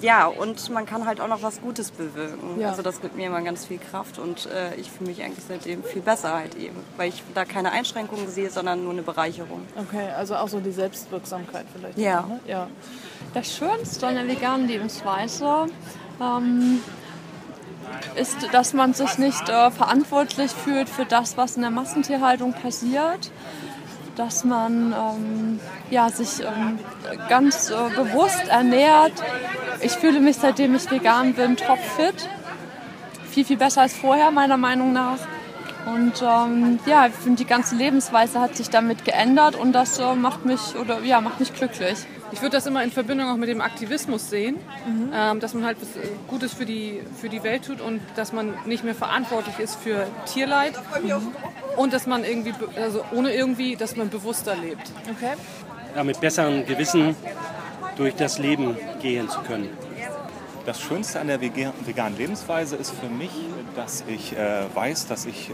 ja, 0.00 0.26
und 0.26 0.70
man 0.70 0.86
kann 0.86 1.06
halt 1.06 1.20
auch 1.20 1.26
noch 1.26 1.42
was 1.42 1.60
Gutes 1.60 1.90
bewirken. 1.90 2.60
Ja. 2.60 2.68
Also 2.68 2.82
das 2.82 3.00
gibt 3.00 3.16
mir 3.16 3.26
immer 3.26 3.42
ganz 3.42 3.66
viel 3.66 3.78
Kraft 3.78 4.18
und 4.18 4.46
äh, 4.46 4.76
ich 4.76 4.92
fühle 4.92 5.10
mich 5.10 5.22
eigentlich 5.22 5.44
seitdem 5.46 5.82
viel 5.82 6.02
besser 6.02 6.34
halt 6.34 6.54
eben, 6.54 6.76
weil 6.96 7.08
ich 7.08 7.22
da 7.34 7.44
keine 7.44 7.72
Einschränkungen 7.72 8.28
sehe, 8.28 8.48
sondern 8.50 8.84
nur 8.84 8.92
eine 8.92 9.02
Bereicherung. 9.02 9.62
Okay, 9.76 10.08
also 10.16 10.36
auch 10.36 10.46
so 10.46 10.60
die 10.60 10.70
Selbstwirksamkeit 10.70 11.66
vielleicht. 11.76 11.98
Ja. 11.98 12.22
Ne? 12.22 12.40
Ja. 12.46 12.68
Das 13.34 13.52
Schönste 13.52 14.06
an 14.06 14.14
der 14.14 14.28
veganen 14.28 14.68
Lebensweise 14.68 15.66
ähm, 16.20 16.80
ist, 18.14 18.36
dass 18.52 18.72
man 18.72 18.94
sich 18.94 19.18
nicht 19.18 19.48
äh, 19.48 19.70
verantwortlich 19.70 20.52
fühlt 20.52 20.88
für 20.88 21.04
das, 21.04 21.36
was 21.36 21.56
in 21.56 21.62
der 21.62 21.70
Massentierhaltung 21.72 22.52
passiert. 22.52 23.32
Dass 24.16 24.44
man 24.44 24.92
ähm, 24.92 25.60
ja, 25.90 26.10
sich 26.10 26.44
ähm, 26.44 26.78
ganz 27.28 27.70
äh, 27.70 27.74
bewusst 27.96 28.46
ernährt. 28.48 29.12
Ich 29.80 29.92
fühle 29.92 30.20
mich, 30.20 30.36
seitdem 30.36 30.74
ich 30.74 30.90
vegan 30.90 31.34
bin, 31.34 31.56
topfit. 31.56 32.28
Viel, 33.30 33.44
viel 33.44 33.56
besser 33.56 33.82
als 33.82 33.94
vorher, 33.94 34.30
meiner 34.30 34.58
Meinung 34.58 34.92
nach. 34.92 35.18
Und 35.86 36.22
ähm, 36.22 36.78
ja, 36.86 37.06
ich 37.06 37.14
finde, 37.14 37.38
die 37.38 37.46
ganze 37.46 37.74
Lebensweise 37.74 38.40
hat 38.40 38.56
sich 38.56 38.70
damit 38.70 39.04
geändert 39.04 39.56
und 39.56 39.72
das 39.72 39.98
äh, 39.98 40.14
macht 40.14 40.44
mich 40.44 40.76
oder 40.76 41.00
ja, 41.00 41.20
macht 41.20 41.40
mich 41.40 41.52
glücklich. 41.52 41.98
Ich 42.32 42.40
würde 42.40 42.56
das 42.56 42.66
immer 42.66 42.82
in 42.82 42.90
Verbindung 42.90 43.28
auch 43.28 43.36
mit 43.36 43.48
dem 43.48 43.60
Aktivismus 43.60 44.30
sehen, 44.30 44.56
mhm. 44.86 45.12
ähm, 45.14 45.40
dass 45.40 45.54
man 45.54 45.64
halt 45.64 45.76
was 45.80 45.96
äh, 45.96 46.08
Gutes 46.28 46.54
für 46.54 46.64
die, 46.64 47.00
für 47.20 47.28
die 47.28 47.42
Welt 47.42 47.66
tut 47.66 47.80
und 47.80 48.00
dass 48.16 48.32
man 48.32 48.54
nicht 48.66 48.84
mehr 48.84 48.94
verantwortlich 48.94 49.58
ist 49.58 49.76
für 49.76 50.06
Tierleid 50.26 50.74
mhm. 51.02 51.32
und 51.76 51.92
dass 51.92 52.06
man 52.06 52.24
irgendwie, 52.24 52.54
also 52.76 53.04
ohne 53.12 53.34
irgendwie, 53.34 53.76
dass 53.76 53.96
man 53.96 54.08
bewusster 54.08 54.56
lebt. 54.56 54.90
Okay. 55.10 55.34
Ja, 55.94 56.04
mit 56.04 56.20
besserem 56.20 56.64
Gewissen 56.64 57.14
durch 57.96 58.14
das 58.14 58.38
Leben 58.38 58.76
gehen 59.00 59.28
zu 59.28 59.40
können. 59.40 59.68
Das 60.64 60.80
Schönste 60.80 61.18
an 61.18 61.26
der 61.26 61.40
veganen 61.40 62.16
Lebensweise 62.16 62.76
ist 62.76 62.92
für 62.92 63.08
mich, 63.08 63.30
dass 63.74 64.04
ich 64.06 64.36
äh, 64.36 64.62
weiß, 64.72 65.08
dass 65.08 65.26
ich 65.26 65.50
äh, 65.50 65.52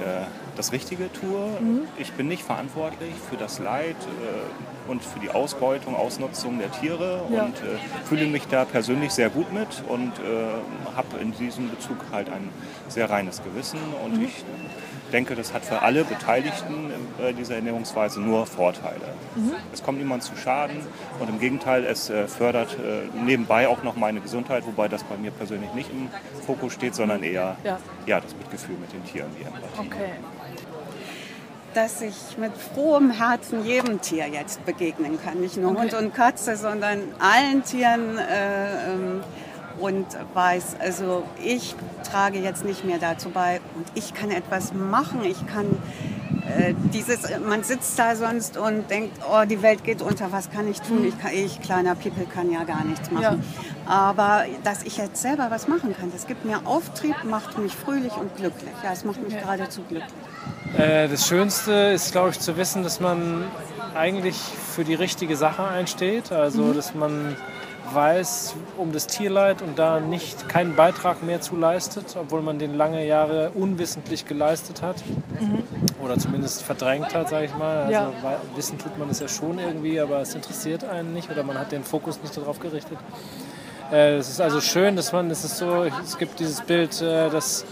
das 0.54 0.72
Richtige 0.72 1.10
tue. 1.12 1.48
Mhm. 1.60 1.82
Ich 1.98 2.12
bin 2.12 2.28
nicht 2.28 2.42
verantwortlich 2.42 3.14
für 3.30 3.36
das 3.36 3.58
Leid 3.58 3.96
äh, 3.96 4.90
und 4.90 5.02
für 5.02 5.18
die 5.18 5.30
Ausbeutung, 5.30 5.96
Ausnutzung 5.96 6.58
der 6.58 6.70
Tiere 6.72 7.22
ja. 7.32 7.44
und 7.44 7.56
äh, 7.56 7.78
fühle 8.04 8.26
mich 8.26 8.46
da 8.48 8.66
persönlich 8.66 9.12
sehr 9.12 9.30
gut 9.30 9.50
mit 9.50 9.82
und 9.88 10.12
äh, 10.18 10.94
habe 10.94 11.18
in 11.22 11.32
diesem 11.32 11.70
Bezug 11.70 11.96
halt 12.12 12.28
ein 12.28 12.50
sehr 12.88 13.08
reines 13.08 13.42
Gewissen 13.42 13.78
und 14.04 14.18
mhm. 14.18 14.24
ich 14.24 14.44
denke, 15.08 15.34
das 15.34 15.52
hat 15.52 15.64
für 15.64 15.82
alle 15.82 16.04
Beteiligten 16.04 16.90
äh, 17.22 17.32
dieser 17.32 17.56
Ernährungsweise 17.56 18.20
nur 18.20 18.46
Vorteile. 18.46 19.14
Mhm. 19.36 19.52
Es 19.72 19.82
kommt 19.82 19.98
niemand 19.98 20.22
zu 20.22 20.36
Schaden 20.36 20.76
und 21.20 21.28
im 21.28 21.40
Gegenteil, 21.40 21.84
es 21.84 22.10
äh, 22.10 22.26
fördert 22.28 22.74
äh, 22.74 23.08
nebenbei 23.24 23.68
auch 23.68 23.82
noch 23.82 23.96
meine 23.96 24.20
Gesundheit, 24.20 24.66
wobei 24.66 24.88
das 24.88 25.04
bei 25.04 25.16
mir 25.16 25.30
persönlich 25.30 25.72
nicht 25.74 25.90
im 25.90 26.08
Fokus 26.46 26.72
steht, 26.72 26.94
sondern 26.94 27.22
eher 27.22 27.56
ja. 27.64 27.78
Ja, 28.06 28.20
das 28.20 28.34
Mitgefühl 28.36 28.76
mit 28.76 28.92
den 28.92 29.04
Tieren, 29.04 29.30
die 29.38 29.44
Empathie. 29.44 29.80
Okay. 29.80 30.10
Dass 31.74 32.00
ich 32.00 32.38
mit 32.38 32.52
frohem 32.56 33.10
Herzen 33.10 33.64
jedem 33.64 34.00
Tier 34.00 34.26
jetzt 34.26 34.64
begegnen 34.64 35.18
kann. 35.22 35.40
Nicht 35.40 35.56
nur 35.56 35.72
okay. 35.72 35.82
Hund 35.82 35.94
und 35.94 36.14
Katze, 36.14 36.56
sondern 36.56 37.02
allen 37.18 37.62
Tieren. 37.62 38.18
Äh, 38.18 38.92
ähm, 38.92 39.20
und 39.80 40.06
weiß, 40.35 40.76
also 40.80 41.25
ich 41.42 41.75
trage 42.11 42.38
jetzt 42.38 42.64
nicht 42.64 42.85
mehr 42.85 42.99
dazu 42.99 43.30
bei 43.30 43.61
und 43.76 43.87
ich 43.94 44.14
kann 44.14 44.30
etwas 44.30 44.73
machen. 44.73 45.25
Ich 45.25 45.47
kann 45.47 45.66
äh, 46.49 46.75
dieses, 46.92 47.28
man 47.47 47.62
sitzt 47.62 47.99
da 47.99 48.16
sonst 48.16 48.56
und 48.56 48.90
denkt, 48.90 49.20
oh, 49.30 49.44
die 49.44 49.62
Welt 49.62 49.85
geht 49.85 50.02
unter, 50.02 50.32
was 50.32 50.50
kann 50.50 50.68
ich 50.68 50.80
tun? 50.80 51.04
Ich, 51.06 51.18
kann, 51.18 51.32
ich 51.32 51.61
kleiner 51.61 51.94
People, 51.94 52.25
kann 52.26 52.50
ja 52.50 52.64
gar 52.64 52.85
nichts 52.85 53.11
machen. 53.11 53.44
Ja. 53.87 53.92
Aber 53.92 54.44
dass 54.64 54.82
ich 54.82 54.97
jetzt 54.97 55.20
selber 55.20 55.50
was 55.50 55.68
machen 55.68 55.94
kann, 55.99 56.11
das 56.12 56.26
gibt 56.26 56.44
mir 56.44 56.66
Auftrieb, 56.66 57.16
macht 57.25 57.58
mich 57.58 57.75
fröhlich 57.75 58.12
und 58.16 58.35
glücklich. 58.37 58.73
Ja, 58.82 58.92
es 58.92 59.04
macht 59.04 59.23
mich 59.23 59.35
ja. 59.35 59.40
geradezu 59.40 59.82
glücklich. 59.88 60.12
Äh, 60.76 61.08
das 61.08 61.26
Schönste 61.26 61.73
ist, 61.73 62.12
glaube 62.12 62.30
ich, 62.30 62.40
zu 62.40 62.56
wissen, 62.56 62.82
dass 62.82 63.00
man 63.00 63.44
eigentlich 63.94 64.37
für 64.37 64.85
die 64.85 64.94
richtige 64.94 65.37
Sache 65.37 65.64
einsteht. 65.64 66.32
Also, 66.32 66.62
mhm. 66.62 66.75
dass 66.75 66.94
man 66.94 67.37
weiß 67.95 68.54
um 68.76 68.92
das 68.92 69.07
Tierleid 69.07 69.62
und 69.62 69.78
da 69.78 70.00
nicht 70.00 70.49
keinen 70.49 70.76
Beitrag 70.76 71.23
mehr 71.23 71.40
zu 71.40 71.57
leistet, 71.57 72.16
obwohl 72.21 72.42
man 72.42 72.59
den 72.59 72.75
lange 72.76 73.07
Jahre 73.07 73.50
unwissentlich 73.50 74.26
geleistet 74.26 74.83
hat 74.83 74.97
mhm. 75.40 75.62
oder 76.02 76.18
zumindest 76.18 76.62
verdrängt 76.62 77.14
hat, 77.14 77.28
sage 77.28 77.47
ich 77.47 77.54
mal. 77.57 77.78
Also 77.78 77.92
ja. 77.92 78.12
wissen 78.57 78.78
tut 78.78 78.99
man 78.99 79.11
es 79.11 79.21
ja 79.21 79.28
schon 79.28 79.59
irgendwie, 79.59 80.00
aber 80.00 80.21
es 80.21 80.35
interessiert 80.35 80.85
einen 80.85 81.12
nicht 81.12 81.30
oder 81.30 81.42
man 81.42 81.59
hat 81.59 81.73
den 81.73 81.85
Fokus 81.85 82.21
nicht 82.23 82.37
darauf 82.37 82.61
gerichtet. 82.61 82.99
Äh, 83.92 84.16
es 84.16 84.28
ist 84.28 84.40
also 84.40 84.61
schön, 84.61 84.97
dass 84.97 85.12
man, 85.12 85.30
es 85.30 85.45
ist 85.45 85.57
so, 85.57 85.85
es 85.85 86.18
gibt 86.18 86.40
dieses 86.40 86.61
Bild, 86.61 87.00
äh, 87.00 87.30
dass 87.30 87.64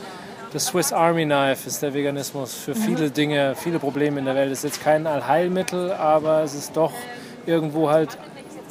das 0.53 0.67
Swiss 0.67 0.93
Army 0.93 1.25
Knife 1.25 1.67
ist 1.67 1.83
der 1.83 1.93
Veganismus 1.93 2.55
für 2.55 2.75
mhm. 2.75 2.79
viele 2.79 3.11
Dinge, 3.11 3.55
viele 3.57 3.79
Probleme 3.79 4.19
in 4.19 4.25
der 4.25 4.35
Welt. 4.35 4.51
Es 4.51 4.59
ist 4.59 4.65
jetzt 4.65 4.83
kein 4.83 5.07
Allheilmittel, 5.07 5.93
aber 5.93 6.43
es 6.43 6.55
ist 6.55 6.77
doch 6.77 6.93
irgendwo 7.45 7.91
halt 7.91 8.17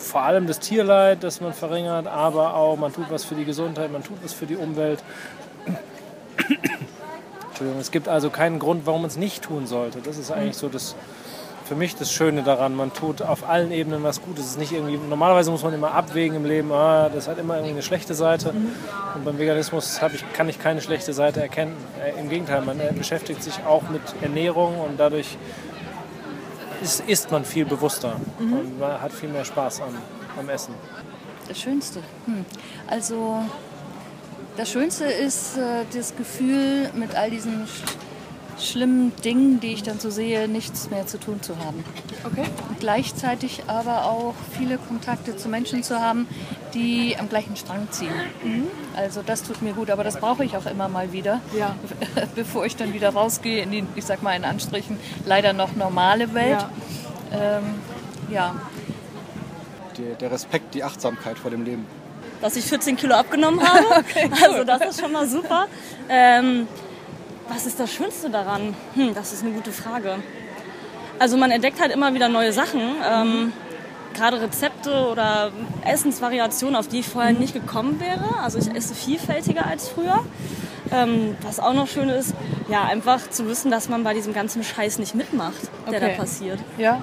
vor 0.06 0.22
allem 0.22 0.48
das 0.48 0.60
Tierleid, 0.60 1.24
das 1.24 1.42
man 1.42 1.54
verringert, 1.54 2.08
aber 2.08 2.56
auch 2.56 2.78
man 2.78 2.94
tut 2.94 3.10
was 3.10 3.26
für 3.26 3.36
die 3.36 3.46
Gesundheit, 3.46 3.92
man 3.92 4.04
tut 4.04 4.18
was 4.24 4.34
für 4.34 4.46
die 4.46 4.56
Umwelt. 4.56 5.04
Entschuldigung, 7.48 7.80
es 7.80 7.92
gibt 7.92 8.08
also 8.08 8.30
keinen 8.30 8.60
Grund, 8.60 8.86
warum 8.86 9.02
man 9.02 9.10
es 9.10 9.18
nicht 9.18 9.44
tun 9.44 9.66
sollte. 9.66 10.00
Das 10.00 10.18
ist 10.18 10.32
eigentlich 10.32 10.58
so 10.58 10.68
das, 10.68 10.96
für 11.66 11.76
mich 11.76 11.96
das 11.96 12.12
Schöne 12.12 12.44
daran. 12.44 12.76
Man 12.76 12.94
tut 12.94 13.22
auf 13.22 13.48
allen 13.48 13.72
Ebenen 13.72 14.04
was 14.04 14.22
Gutes. 14.22 14.46
Es 14.46 14.52
ist 14.52 14.60
nicht 14.60 14.74
irgendwie, 14.74 14.98
normalerweise 14.98 15.52
muss 15.52 15.64
man 15.64 15.74
immer 15.74 15.94
abwägen 15.94 16.36
im 16.36 16.46
Leben, 16.46 16.72
ah, 16.72 17.10
das 17.10 17.28
hat 17.28 17.40
immer 17.40 17.56
irgendwie 17.56 17.74
eine 17.74 17.82
schlechte 17.82 18.14
Seite. 18.14 18.50
Und 19.16 19.26
beim 19.26 19.40
Veganismus 19.40 20.00
ich, 20.14 20.34
kann 20.34 20.50
ich 20.50 20.60
keine 20.60 20.82
schlechte 20.82 21.14
Seite 21.14 21.42
erkennen. 21.42 21.76
Äh, 22.04 22.20
Im 22.20 22.30
Gegenteil, 22.30 22.62
man 22.62 22.80
äh, 22.80 22.92
beschäftigt 22.96 23.42
sich 23.42 23.66
auch 23.66 23.84
mit 23.90 24.02
Ernährung 24.22 24.80
und 24.80 25.00
dadurch 25.00 25.38
ist, 26.82 27.02
isst 27.02 27.32
man 27.32 27.46
viel 27.46 27.66
bewusster 27.66 28.16
mhm. 28.40 28.54
und 28.54 28.80
man 28.80 29.02
hat 29.02 29.12
viel 29.12 29.30
mehr 29.30 29.46
Spaß 29.46 29.82
am, 29.82 29.96
am 30.38 30.50
Essen. 30.50 30.74
Das 31.48 31.60
Schönste. 31.60 32.00
Hm. 32.26 32.46
Also 32.88 33.44
das 34.58 34.72
Schönste 34.72 35.06
ist 35.06 35.58
äh, 35.58 35.84
das 35.94 36.16
Gefühl, 36.16 36.90
mit 36.96 37.16
all 37.16 37.30
diesen 37.30 37.68
schlimmen 38.60 39.12
Dingen, 39.24 39.60
die 39.60 39.74
ich 39.74 39.84
dann 39.84 40.00
so 40.00 40.10
sehe, 40.10 40.48
nichts 40.48 40.90
mehr 40.90 41.06
zu 41.06 41.20
tun 41.20 41.42
zu 41.42 41.58
haben. 41.58 41.84
Okay. 42.24 42.46
Und 42.70 42.80
gleichzeitig 42.80 43.64
aber 43.68 44.06
auch 44.06 44.34
viele 44.58 44.78
Kontakte 44.78 45.36
zu 45.36 45.50
Menschen 45.50 45.84
zu 45.84 46.00
haben, 46.00 46.28
die 46.76 47.16
am 47.18 47.30
gleichen 47.30 47.56
Strang 47.56 47.88
ziehen. 47.90 48.14
Mhm. 48.44 48.68
Also 48.96 49.22
das 49.26 49.44
tut 49.44 49.62
mir 49.62 49.74
gut, 49.74 49.90
aber 49.90 50.04
das 50.04 50.18
brauche 50.18 50.44
ich 50.44 50.56
auch 50.56 50.66
immer 50.66 50.88
mal 50.88 51.12
wieder, 51.12 51.42
ja. 51.58 51.76
bevor 52.36 52.66
ich 52.66 52.76
dann 52.76 52.94
wieder 52.94 53.10
rausgehe 53.10 53.64
in 53.64 53.72
die, 53.72 53.84
ich 53.96 54.06
sag 54.06 54.22
mal 54.22 54.36
in 54.36 54.46
Anstrichen, 54.46 55.00
leider 55.26 55.54
noch 55.54 55.76
normale 55.76 56.34
Welt. 56.34 56.66
Ja. 57.32 57.58
Ähm, 57.58 57.64
ja. 58.30 58.56
Die, 59.98 60.14
der 60.20 60.32
Respekt, 60.32 60.76
die 60.76 60.84
Achtsamkeit 60.84 61.40
vor 61.40 61.52
dem 61.52 61.64
Leben. 61.64 61.86
Dass 62.42 62.56
ich 62.58 62.66
14 62.66 62.98
Kilo 62.98 63.16
abgenommen 63.16 63.62
habe. 63.62 63.86
okay, 64.00 64.30
also 64.44 64.64
das 64.64 64.82
ist 64.82 65.02
schon 65.02 65.12
mal 65.12 65.28
super. 65.28 65.68
Ähm, 66.10 66.68
was 67.48 67.66
ist 67.66 67.80
das 67.80 67.92
Schönste 67.92 68.30
daran? 68.30 68.76
Hm, 68.96 69.14
das 69.14 69.32
ist 69.32 69.44
eine 69.44 69.54
gute 69.54 69.72
Frage. 69.72 70.18
Also 71.18 71.38
man 71.38 71.52
entdeckt 71.52 71.80
halt 71.80 71.94
immer 71.94 72.14
wieder 72.14 72.28
neue 72.28 72.52
Sachen. 72.52 72.82
Ähm, 73.04 73.54
gerade 74.16 74.42
Rezepte 74.42 75.08
oder 75.12 75.52
Essensvariationen, 75.84 76.76
auf 76.76 76.88
die 76.88 77.00
ich 77.00 77.08
vorher 77.08 77.34
nicht 77.34 77.54
gekommen 77.54 78.00
wäre. 78.00 78.40
Also 78.42 78.58
ich 78.58 78.74
esse 78.74 78.96
vielfältiger 78.96 79.66
als 79.66 79.90
früher. 79.90 80.24
Ähm, 80.92 81.36
was 81.42 81.60
auch 81.60 81.74
noch 81.74 81.88
schön 81.88 82.10
ist, 82.10 82.36
ja, 82.70 82.84
einfach 82.84 83.30
zu 83.30 83.48
wissen, 83.48 83.72
dass 83.72 83.90
man 83.90 84.04
bei 84.04 84.14
diesem 84.14 84.34
ganzen 84.34 84.64
Scheiß 84.64 85.00
nicht 85.00 85.16
mitmacht, 85.16 85.70
der 85.90 85.98
okay. 85.98 86.12
da 86.12 86.22
passiert. 86.22 86.60
Ja. 86.78 87.02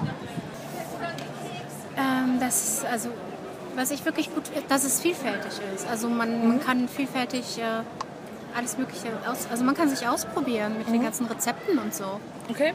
Ähm, 1.97 2.39
das 2.39 2.63
ist, 2.63 2.85
also, 2.85 3.09
was 3.75 3.91
ich 3.91 4.05
wirklich 4.05 4.33
gut, 4.33 4.43
dass 4.69 4.85
es 4.85 5.01
vielfältig 5.01 5.51
ist. 5.75 5.87
Also 5.89 6.07
man, 6.07 6.47
man 6.47 6.59
kann 6.61 6.87
vielfältig 6.87 7.59
äh, 7.59 7.83
alles 8.57 8.77
Mögliche 8.77 9.07
aus. 9.29 9.47
Also 9.51 9.63
man 9.63 9.75
kann 9.75 9.89
sich 9.89 10.07
ausprobieren 10.07 10.77
mit 10.77 10.87
mhm. 10.87 10.93
den 10.93 11.03
ganzen 11.03 11.25
Rezepten 11.25 11.77
und 11.77 11.93
so. 11.93 12.19
Okay. 12.49 12.73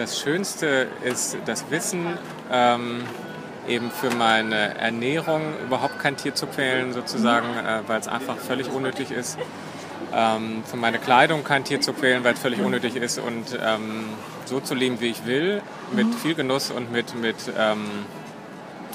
Das 0.00 0.18
Schönste 0.18 0.88
ist 1.04 1.36
das 1.44 1.70
Wissen, 1.70 2.06
ähm, 2.50 3.02
eben 3.68 3.90
für 3.90 4.08
meine 4.08 4.78
Ernährung 4.78 5.42
überhaupt 5.62 5.98
kein 5.98 6.16
Tier 6.16 6.34
zu 6.34 6.46
quälen, 6.46 6.94
sozusagen, 6.94 7.48
mhm. 7.52 7.58
äh, 7.58 7.86
weil 7.86 8.00
es 8.00 8.08
einfach 8.08 8.38
völlig 8.38 8.70
unnötig 8.70 9.10
ist. 9.10 9.36
Ähm, 10.14 10.62
für 10.64 10.78
meine 10.78 10.98
Kleidung 10.98 11.44
kein 11.44 11.64
Tier 11.64 11.82
zu 11.82 11.92
quälen, 11.92 12.24
weil 12.24 12.32
es 12.32 12.40
völlig 12.40 12.62
unnötig 12.62 12.96
ist 12.96 13.18
und 13.18 13.58
ähm, 13.62 14.06
so 14.46 14.60
zu 14.60 14.74
leben, 14.74 15.02
wie 15.02 15.08
ich 15.08 15.26
will, 15.26 15.60
mit 15.92 16.06
mhm. 16.06 16.12
viel 16.14 16.34
Genuss 16.34 16.70
und 16.70 16.90
mit, 16.90 17.14
mit, 17.14 17.36
ähm, 17.58 17.84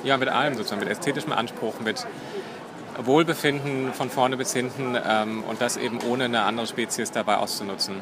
ja, 0.04 0.18
mit 0.18 0.30
allem 0.30 0.56
sozusagen, 0.56 0.80
mit 0.80 0.90
ästhetischem 0.90 1.34
Anspruch, 1.34 1.82
mit 1.82 2.04
Wohlbefinden 2.98 3.94
von 3.94 4.10
vorne 4.10 4.38
bis 4.38 4.54
hinten 4.54 4.98
ähm, 5.08 5.44
und 5.44 5.62
das 5.62 5.78
eben 5.78 6.00
ohne 6.02 6.24
eine 6.24 6.42
andere 6.42 6.66
Spezies 6.66 7.12
dabei 7.12 7.38
auszunutzen. 7.38 8.02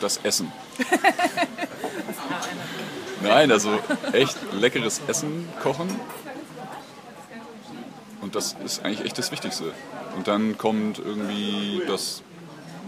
Das 0.00 0.20
Essen. 0.22 0.52
Nein, 3.22 3.52
also 3.52 3.78
echt 4.12 4.36
leckeres 4.52 5.00
Essen 5.06 5.48
kochen. 5.62 5.88
Und 8.20 8.34
das 8.34 8.56
ist 8.64 8.84
eigentlich 8.84 9.04
echt 9.04 9.18
das 9.18 9.32
Wichtigste. 9.32 9.72
Und 10.16 10.28
dann 10.28 10.58
kommt 10.58 10.98
irgendwie, 10.98 11.82
dass 11.86 12.22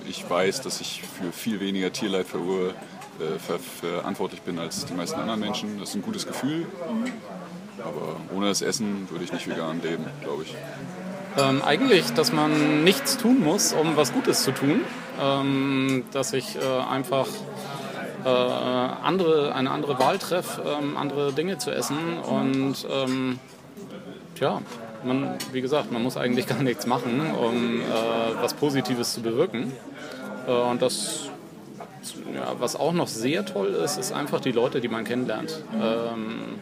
ich 0.06 0.28
weiß, 0.28 0.60
dass 0.62 0.80
ich 0.80 1.02
für 1.02 1.32
viel 1.32 1.60
weniger 1.60 1.92
Tierleid 1.92 2.26
verur 2.26 2.74
äh, 3.20 3.38
ver 3.38 3.58
verantwortlich 3.58 4.42
bin 4.42 4.58
als 4.58 4.86
die 4.86 4.94
meisten 4.94 5.18
anderen 5.20 5.40
Menschen. 5.40 5.78
Das 5.78 5.90
ist 5.90 5.94
ein 5.94 6.02
gutes 6.02 6.26
Gefühl. 6.26 6.66
Aber 7.78 8.16
ohne 8.34 8.48
das 8.48 8.62
Essen 8.62 9.08
würde 9.10 9.24
ich 9.24 9.32
nicht 9.32 9.48
vegan 9.48 9.82
leben, 9.82 10.04
glaube 10.22 10.44
ich. 10.44 10.54
Ähm, 11.36 11.62
eigentlich, 11.62 12.12
dass 12.14 12.32
man 12.32 12.84
nichts 12.84 13.16
tun 13.16 13.42
muss, 13.42 13.72
um 13.72 13.96
was 13.96 14.12
Gutes 14.12 14.44
zu 14.44 14.52
tun. 14.52 14.80
Ähm, 15.20 16.04
dass 16.12 16.32
ich 16.32 16.56
äh, 16.56 16.60
einfach 16.90 17.26
äh, 18.24 18.28
andere, 18.28 19.54
eine 19.54 19.70
andere 19.70 19.98
Wahl 19.98 20.18
treffe, 20.18 20.62
ähm, 20.66 20.96
andere 20.96 21.32
Dinge 21.32 21.58
zu 21.58 21.70
essen. 21.70 22.18
Und 22.18 22.86
ähm, 22.90 23.38
tja, 24.34 24.62
man, 25.04 25.36
wie 25.52 25.60
gesagt, 25.60 25.92
man 25.92 26.02
muss 26.02 26.16
eigentlich 26.16 26.46
gar 26.48 26.62
nichts 26.62 26.86
machen, 26.86 27.20
um 27.34 27.80
äh, 27.80 27.84
was 28.40 28.54
Positives 28.54 29.14
zu 29.14 29.22
bewirken. 29.22 29.72
Äh, 30.46 30.50
und 30.50 30.82
das, 30.82 31.30
ja, 32.34 32.54
was 32.58 32.76
auch 32.76 32.92
noch 32.92 33.08
sehr 33.08 33.44
toll 33.44 33.68
ist, 33.68 33.98
ist 33.98 34.12
einfach 34.12 34.40
die 34.40 34.52
Leute, 34.52 34.80
die 34.80 34.88
man 34.88 35.04
kennenlernt. 35.04 35.62
Ähm, 35.74 36.58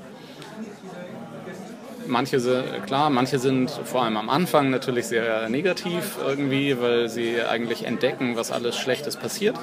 manche 2.06 2.40
sind, 2.40 2.86
klar, 2.86 3.10
manche 3.10 3.38
sind 3.38 3.70
vor 3.70 4.02
allem 4.02 4.16
am 4.16 4.28
Anfang 4.28 4.70
natürlich 4.70 5.06
sehr 5.06 5.48
negativ 5.48 6.18
irgendwie, 6.24 6.80
weil 6.80 7.08
sie 7.08 7.40
eigentlich 7.42 7.84
entdecken, 7.84 8.36
was 8.36 8.50
alles 8.50 8.76
Schlechtes 8.76 9.16
passiert. 9.16 9.56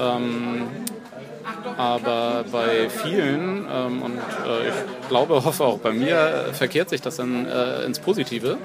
Ähm, 0.00 0.68
aber 1.76 2.44
bei 2.50 2.88
vielen, 2.88 3.66
ähm, 3.72 4.02
und 4.02 4.18
äh, 4.18 4.68
ich 4.68 5.08
glaube, 5.08 5.44
hoffe 5.44 5.64
auch 5.64 5.78
bei 5.78 5.92
mir, 5.92 6.46
verkehrt 6.52 6.90
sich 6.90 7.00
das 7.00 7.16
dann 7.16 7.46
äh, 7.46 7.84
ins 7.84 7.98
Positive, 7.98 8.58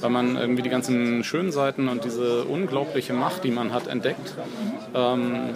weil 0.00 0.10
man 0.10 0.36
irgendwie 0.36 0.62
die 0.62 0.70
ganzen 0.70 1.24
schönen 1.24 1.52
Seiten 1.52 1.88
und 1.88 2.04
diese 2.04 2.44
unglaubliche 2.44 3.12
Macht, 3.12 3.44
die 3.44 3.50
man 3.50 3.72
hat, 3.72 3.86
entdeckt, 3.86 4.34
ähm, 4.94 5.50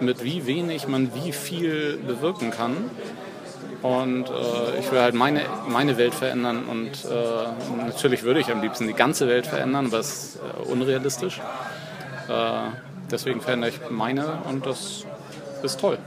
mit 0.00 0.24
wie 0.24 0.46
wenig 0.46 0.88
man 0.88 1.10
wie 1.14 1.32
viel 1.32 1.98
bewirken 2.06 2.50
kann. 2.50 2.90
Und 3.82 4.28
äh, 4.28 4.80
ich 4.80 4.90
will 4.90 5.00
halt 5.00 5.14
meine, 5.14 5.42
meine 5.68 5.96
Welt 5.98 6.14
verändern 6.14 6.64
und 6.64 7.04
äh, 7.04 7.86
natürlich 7.86 8.22
würde 8.22 8.40
ich 8.40 8.50
am 8.50 8.62
liebsten 8.62 8.86
die 8.86 8.94
ganze 8.94 9.28
Welt 9.28 9.46
verändern, 9.46 9.86
aber 9.86 9.98
es 9.98 10.12
ist 10.12 10.36
äh, 10.36 10.72
unrealistisch. 10.72 11.40
Äh, 12.28 12.32
deswegen 13.10 13.40
verändere 13.40 13.70
ich 13.70 13.90
meine 13.90 14.38
und 14.48 14.66
das 14.66 15.04
ist 15.62 15.80
toll. 15.80 15.98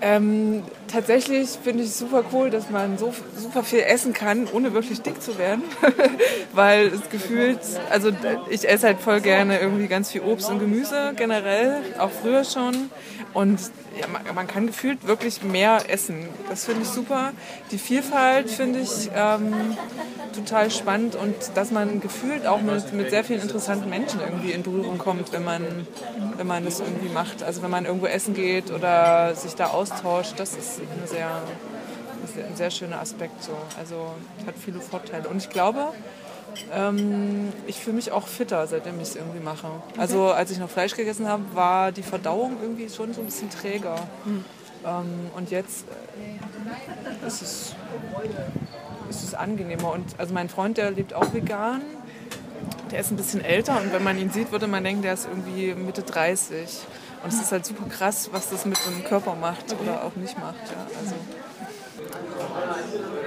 Ähm, 0.00 0.64
tatsächlich 0.88 1.50
finde 1.62 1.84
ich 1.84 1.90
es 1.90 1.98
super 1.98 2.24
cool, 2.32 2.50
dass 2.50 2.70
man 2.70 2.98
so 2.98 3.14
super 3.36 3.62
viel 3.62 3.80
essen 3.80 4.12
kann, 4.12 4.48
ohne 4.52 4.72
wirklich 4.72 5.02
dick 5.02 5.22
zu 5.22 5.38
werden. 5.38 5.62
Weil 6.52 6.88
es 6.88 7.08
gefühlt, 7.10 7.60
also 7.90 8.10
ich 8.50 8.68
esse 8.68 8.88
halt 8.88 9.00
voll 9.00 9.20
gerne 9.20 9.60
irgendwie 9.60 9.86
ganz 9.86 10.10
viel 10.10 10.22
Obst 10.22 10.50
und 10.50 10.58
Gemüse 10.58 11.12
generell, 11.16 11.82
auch 11.98 12.10
früher 12.10 12.44
schon. 12.44 12.90
Und 13.34 13.60
ja, 14.00 14.06
man, 14.08 14.22
man, 14.34 14.46
kann 14.46 14.66
gefühlt 14.66 15.06
wirklich 15.06 15.42
mehr 15.42 15.82
essen. 15.88 16.28
Das 16.48 16.64
finde 16.64 16.82
ich 16.82 16.88
super. 16.88 17.32
Die 17.70 17.78
Vielfalt 17.78 18.50
finde 18.50 18.80
ich 18.80 19.10
ähm, 19.14 19.76
total 20.34 20.70
spannend 20.70 21.14
und 21.14 21.34
dass 21.54 21.70
man 21.70 22.00
gefühlt 22.00 22.46
auch 22.46 22.60
mit, 22.60 22.92
mit 22.92 23.10
sehr 23.10 23.24
vielen 23.24 23.42
interessanten 23.42 23.88
Menschen 23.88 24.20
irgendwie 24.20 24.52
in 24.52 24.62
Berührung 24.62 24.98
kommt, 24.98 25.32
wenn 25.32 25.44
man, 25.44 25.62
wenn 26.36 26.46
man 26.46 26.64
das 26.64 26.80
irgendwie 26.80 27.08
macht. 27.08 27.42
Also 27.42 27.62
wenn 27.62 27.70
man 27.70 27.84
irgendwo 27.84 28.06
essen 28.06 28.34
geht 28.34 28.70
oder 28.70 29.34
sich 29.34 29.54
da 29.54 29.68
austauscht, 29.68 30.34
das 30.38 30.54
ist 30.56 30.77
eine 30.80 31.06
sehr, 31.06 31.28
ein 32.46 32.56
sehr 32.56 32.70
schöner 32.70 33.00
Aspekt. 33.00 33.42
So. 33.42 33.52
Also 33.78 34.14
hat 34.46 34.54
viele 34.56 34.80
Vorteile. 34.80 35.28
Und 35.28 35.38
ich 35.38 35.50
glaube, 35.50 35.92
ähm, 36.72 37.52
ich 37.66 37.80
fühle 37.80 37.96
mich 37.96 38.12
auch 38.12 38.26
fitter, 38.26 38.66
seitdem 38.66 38.96
ich 38.96 39.08
es 39.08 39.16
irgendwie 39.16 39.40
mache. 39.40 39.68
Also 39.96 40.30
als 40.30 40.50
ich 40.50 40.58
noch 40.58 40.70
Fleisch 40.70 40.94
gegessen 40.94 41.28
habe, 41.28 41.42
war 41.54 41.92
die 41.92 42.02
Verdauung 42.02 42.56
irgendwie 42.62 42.88
schon 42.88 43.12
so 43.12 43.20
ein 43.20 43.26
bisschen 43.26 43.50
träger. 43.50 43.96
Mhm. 44.24 44.44
Ähm, 44.86 45.30
und 45.36 45.50
jetzt 45.50 45.84
äh, 45.88 47.26
ist, 47.26 47.42
es, 47.42 47.74
ist 49.10 49.24
es 49.24 49.34
angenehmer. 49.34 49.92
Und 49.92 50.04
also 50.18 50.34
mein 50.34 50.48
Freund, 50.48 50.78
der 50.78 50.90
lebt 50.90 51.14
auch 51.14 51.32
vegan. 51.32 51.82
Der 52.90 53.00
ist 53.00 53.10
ein 53.10 53.16
bisschen 53.16 53.44
älter 53.44 53.80
und 53.80 53.92
wenn 53.92 54.02
man 54.02 54.18
ihn 54.18 54.30
sieht, 54.30 54.50
würde 54.50 54.66
man 54.66 54.82
denken, 54.82 55.02
der 55.02 55.12
ist 55.12 55.28
irgendwie 55.28 55.74
Mitte 55.74 56.02
30. 56.02 56.80
Und 57.22 57.32
es 57.32 57.40
ist 57.40 57.52
halt 57.52 57.66
super 57.66 57.84
krass, 57.88 58.28
was 58.32 58.50
das 58.50 58.64
mit 58.64 58.78
dem 58.86 59.04
Körper 59.04 59.34
macht 59.34 59.72
okay. 59.72 59.82
oder 59.82 60.04
auch 60.04 60.14
nicht 60.16 60.38
macht. 60.38 60.54
Ja, 60.70 60.86
also 61.00 61.14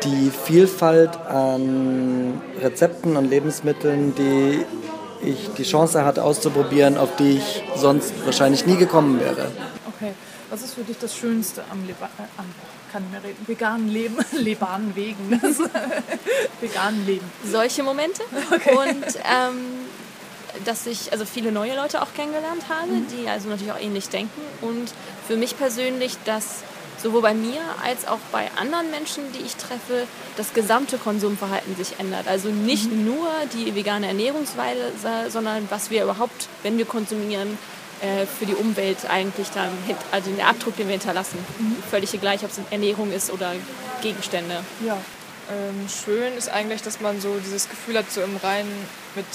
die 0.04 0.32
Vielfalt 0.32 1.16
an 1.18 2.42
Rezepten 2.60 3.18
und 3.18 3.30
Lebensmitteln, 3.30 4.16
die 4.16 4.66
ich 5.24 5.50
die 5.58 5.64
Chance 5.64 6.04
hatte 6.04 6.24
auszuprobieren, 6.24 6.98
auf 6.98 7.16
die 7.18 7.38
ich 7.38 7.64
sonst 7.76 8.14
wahrscheinlich 8.26 8.66
nie 8.66 8.78
gekommen 8.78 9.20
wäre. 9.20 9.52
Okay, 9.96 10.14
was 10.50 10.64
ist 10.64 10.74
für 10.74 10.84
dich 10.84 10.98
das 10.98 11.16
Schönste 11.16 11.64
am, 11.70 11.86
Leba 11.86 12.06
äh, 12.06 12.24
am 12.38 12.46
kann 12.92 13.10
mehr 13.10 13.24
reden, 13.24 13.48
veganen 13.48 13.88
Leben, 13.88 14.18
lebanen 14.34 14.96
Wegen, 14.96 15.32
veganen 16.62 17.06
Leben? 17.06 17.26
Solche 17.50 17.84
Momente 17.84 18.22
okay. 18.52 18.76
und 18.76 19.16
ähm, 19.16 19.81
dass 20.66 20.86
ich 20.86 21.12
also 21.12 21.26
viele 21.26 21.52
neue 21.52 21.76
Leute 21.76 22.02
auch 22.02 22.14
kennengelernt 22.14 22.64
habe, 22.70 22.92
mhm. 22.92 23.08
die 23.08 23.28
also 23.28 23.50
natürlich 23.50 23.72
auch 23.72 23.80
ähnlich 23.80 24.10
denken 24.10 24.42
und 24.62 24.92
für 25.28 25.38
mich 25.38 25.58
persönlich, 25.58 26.18
dass 26.26 26.64
sowohl 27.02 27.22
bei 27.22 27.34
mir 27.34 27.62
als 27.84 28.08
auch 28.08 28.20
bei 28.32 28.50
anderen 28.56 28.92
Menschen, 28.92 29.24
die 29.34 29.44
ich 29.46 29.56
treffe, 29.56 30.08
das 30.38 30.54
gesamte 30.54 30.98
Konsumverhalten 30.98 31.76
sich 31.76 32.00
ändert. 32.00 32.28
Also 32.28 32.50
nicht 32.50 32.92
mhm. 32.92 33.06
nur 33.06 33.28
die 33.54 33.76
vegane 33.76 34.08
Ernährungsweise, 34.08 34.92
sondern 35.30 35.68
was 35.70 35.90
wir 35.90 36.04
überhaupt, 36.04 36.48
wenn 36.64 36.78
wir 36.78 36.86
konsumieren, 36.86 37.58
äh, 38.02 38.26
für 38.26 38.46
die 38.46 38.56
Umwelt 38.56 38.98
eigentlich 39.10 39.50
dann, 39.50 39.70
also 40.12 40.30
den 40.30 40.42
Abdruck, 40.42 40.76
den 40.78 40.88
wir 40.88 40.94
hinterlassen. 40.94 41.38
Mhm. 41.60 41.78
Völlig 41.90 42.12
gleich, 42.20 42.44
ob 42.44 42.52
es 42.52 42.60
Ernährung 42.70 43.12
ist 43.12 43.32
oder 43.32 43.54
Gegenstände. 44.02 44.64
Ja. 44.86 44.98
Ähm, 45.52 45.88
schön 45.88 46.34
ist 46.38 46.50
eigentlich, 46.50 46.82
dass 46.82 47.00
man 47.02 47.20
so 47.20 47.36
dieses 47.44 47.70
Gefühl 47.70 47.98
hat, 47.98 48.12
so 48.12 48.22
im 48.22 48.38
Reinen 48.38 48.72
mit 49.16 49.26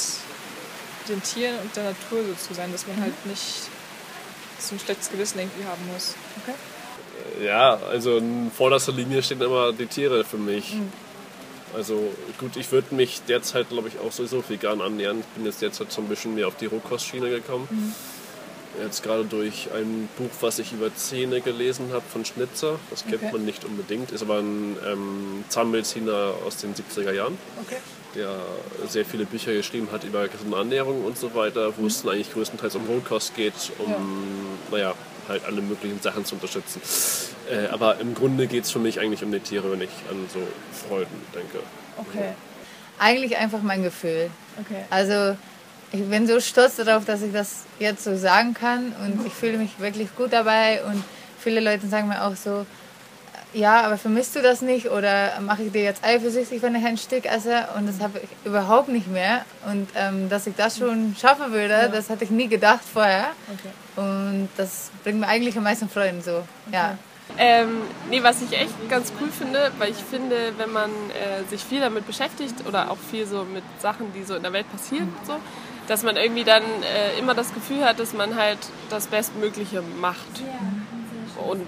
den 1.08 1.22
Tieren 1.22 1.58
und 1.62 1.74
der 1.76 1.84
Natur 1.84 2.24
so 2.28 2.48
zu 2.48 2.54
sein, 2.54 2.72
dass 2.72 2.86
man 2.86 2.96
mhm. 2.96 3.02
halt 3.02 3.26
nicht 3.26 3.68
so 4.58 4.74
ein 4.74 4.78
schlechtes 4.78 5.10
Gewissen 5.10 5.38
irgendwie 5.38 5.64
haben 5.64 5.82
muss. 5.92 6.14
Okay. 6.42 7.44
Ja, 7.44 7.78
also 7.90 8.18
in 8.18 8.50
vorderster 8.50 8.92
Linie 8.92 9.22
stehen 9.22 9.40
immer 9.40 9.72
die 9.72 9.86
Tiere 9.86 10.24
für 10.24 10.38
mich. 10.38 10.74
Mhm. 10.74 10.92
Also 11.74 12.12
gut, 12.38 12.56
ich 12.56 12.70
würde 12.72 12.94
mich 12.94 13.22
derzeit, 13.28 13.68
glaube 13.68 13.88
ich, 13.88 13.98
auch 13.98 14.12
sowieso 14.12 14.42
vegan 14.48 14.80
annähern. 14.80 15.20
Ich 15.20 15.26
bin 15.26 15.44
jetzt 15.44 15.60
derzeit 15.60 15.92
so 15.92 16.00
ein 16.00 16.08
bisschen 16.08 16.34
mehr 16.34 16.48
auf 16.48 16.56
die 16.56 16.66
Rohkostschiene 16.66 17.28
gekommen. 17.28 17.68
Mhm. 17.70 17.94
Jetzt 18.82 19.02
gerade 19.02 19.24
durch 19.24 19.68
ein 19.74 20.08
Buch, 20.18 20.30
was 20.40 20.58
ich 20.58 20.72
über 20.72 20.94
Zähne 20.94 21.40
gelesen 21.40 21.92
habe 21.92 22.04
von 22.10 22.24
Schnitzer. 22.24 22.78
Das 22.90 23.04
kennt 23.04 23.22
okay. 23.22 23.32
man 23.32 23.44
nicht 23.44 23.64
unbedingt, 23.64 24.10
ist 24.12 24.22
aber 24.22 24.38
ein 24.38 24.76
ähm, 24.86 25.44
Zahnmediziner 25.48 26.34
aus 26.46 26.58
den 26.58 26.74
70er 26.74 27.12
Jahren. 27.12 27.38
Okay. 27.62 27.78
Der 28.16 28.34
sehr 28.88 29.04
viele 29.04 29.26
Bücher 29.26 29.52
geschrieben 29.52 29.88
hat 29.92 30.04
über 30.04 30.26
gesunde 30.28 30.56
Ernährung 30.56 31.04
und 31.04 31.18
so 31.18 31.34
weiter, 31.34 31.76
wo 31.76 31.82
mhm. 31.82 31.88
es 31.88 32.02
dann 32.02 32.12
eigentlich 32.12 32.32
größtenteils 32.32 32.74
um 32.76 32.86
Rohkost 32.86 33.34
geht, 33.34 33.52
um, 33.78 33.90
ja. 33.90 33.98
naja, 34.70 34.94
halt 35.28 35.44
alle 35.44 35.60
möglichen 35.60 36.00
Sachen 36.00 36.24
zu 36.24 36.36
unterstützen. 36.36 36.80
Äh, 37.50 37.68
aber 37.68 37.98
im 38.00 38.14
Grunde 38.14 38.46
geht 38.46 38.64
es 38.64 38.70
für 38.70 38.78
mich 38.78 39.00
eigentlich 39.00 39.22
um 39.22 39.32
die 39.32 39.40
Tiere, 39.40 39.70
wenn 39.70 39.82
ich 39.82 39.90
an 40.10 40.26
so 40.32 40.40
Freuden 40.88 41.16
denke. 41.34 41.58
Okay. 41.98 42.32
Eigentlich 42.98 43.36
einfach 43.36 43.60
mein 43.62 43.82
Gefühl. 43.82 44.30
Okay. 44.60 44.84
Also 44.90 45.36
ich 45.92 46.02
bin 46.08 46.26
so 46.26 46.40
stolz 46.40 46.76
darauf, 46.76 47.04
dass 47.04 47.22
ich 47.22 47.32
das 47.32 47.64
jetzt 47.78 48.04
so 48.04 48.16
sagen 48.16 48.54
kann 48.54 48.94
und 49.04 49.26
ich 49.26 49.32
fühle 49.32 49.58
mich 49.58 49.78
wirklich 49.78 50.14
gut 50.16 50.32
dabei 50.32 50.82
und 50.84 51.02
viele 51.38 51.60
Leute 51.60 51.86
sagen 51.86 52.08
mir 52.08 52.24
auch 52.24 52.36
so, 52.36 52.66
ja, 53.56 53.80
aber 53.86 53.96
vermisst 53.96 54.36
du 54.36 54.42
das 54.42 54.60
nicht 54.60 54.90
oder 54.90 55.40
mache 55.40 55.62
ich 55.62 55.72
dir 55.72 55.82
jetzt 55.82 56.04
eifersüchtig, 56.04 56.60
wenn 56.60 56.74
ich 56.74 56.84
ein 56.84 56.98
Stück 56.98 57.24
esse? 57.24 57.66
Und 57.76 57.88
das 57.88 58.00
habe 58.00 58.20
ich 58.22 58.28
überhaupt 58.44 58.88
nicht 58.88 59.08
mehr. 59.08 59.46
Und 59.64 59.88
ähm, 59.94 60.28
dass 60.28 60.46
ich 60.46 60.54
das 60.56 60.76
schon 60.76 61.16
schaffen 61.18 61.52
würde, 61.52 61.72
ja. 61.72 61.88
das 61.88 62.10
hatte 62.10 62.24
ich 62.24 62.30
nie 62.30 62.48
gedacht 62.48 62.82
vorher. 62.92 63.28
Okay. 63.48 63.70
Und 63.96 64.50
das 64.58 64.90
bringt 65.02 65.20
mir 65.20 65.28
eigentlich 65.28 65.56
am 65.56 65.64
meisten 65.64 65.88
Freude 65.88 66.20
so. 66.20 66.32
Okay. 66.32 66.44
Ja. 66.72 66.98
Ähm, 67.38 67.80
nee, 68.10 68.22
was 68.22 68.42
ich 68.42 68.52
echt 68.52 68.88
ganz 68.90 69.10
cool 69.20 69.28
finde, 69.30 69.72
weil 69.78 69.90
ich 69.90 69.96
finde, 69.96 70.52
wenn 70.58 70.70
man 70.70 70.90
äh, 70.90 71.48
sich 71.48 71.64
viel 71.64 71.80
damit 71.80 72.06
beschäftigt 72.06 72.66
oder 72.68 72.90
auch 72.90 72.98
viel 73.10 73.26
so 73.26 73.44
mit 73.44 73.64
Sachen, 73.80 74.12
die 74.12 74.22
so 74.22 74.34
in 74.36 74.42
der 74.42 74.52
Welt 74.52 74.70
passieren, 74.70 75.12
so, 75.26 75.36
dass 75.88 76.02
man 76.02 76.16
irgendwie 76.16 76.44
dann 76.44 76.62
äh, 76.62 77.18
immer 77.18 77.34
das 77.34 77.54
Gefühl 77.54 77.84
hat, 77.84 77.98
dass 77.98 78.12
man 78.12 78.36
halt 78.36 78.58
das 78.90 79.06
Bestmögliche 79.06 79.82
macht. 79.98 80.42
Und 81.48 81.66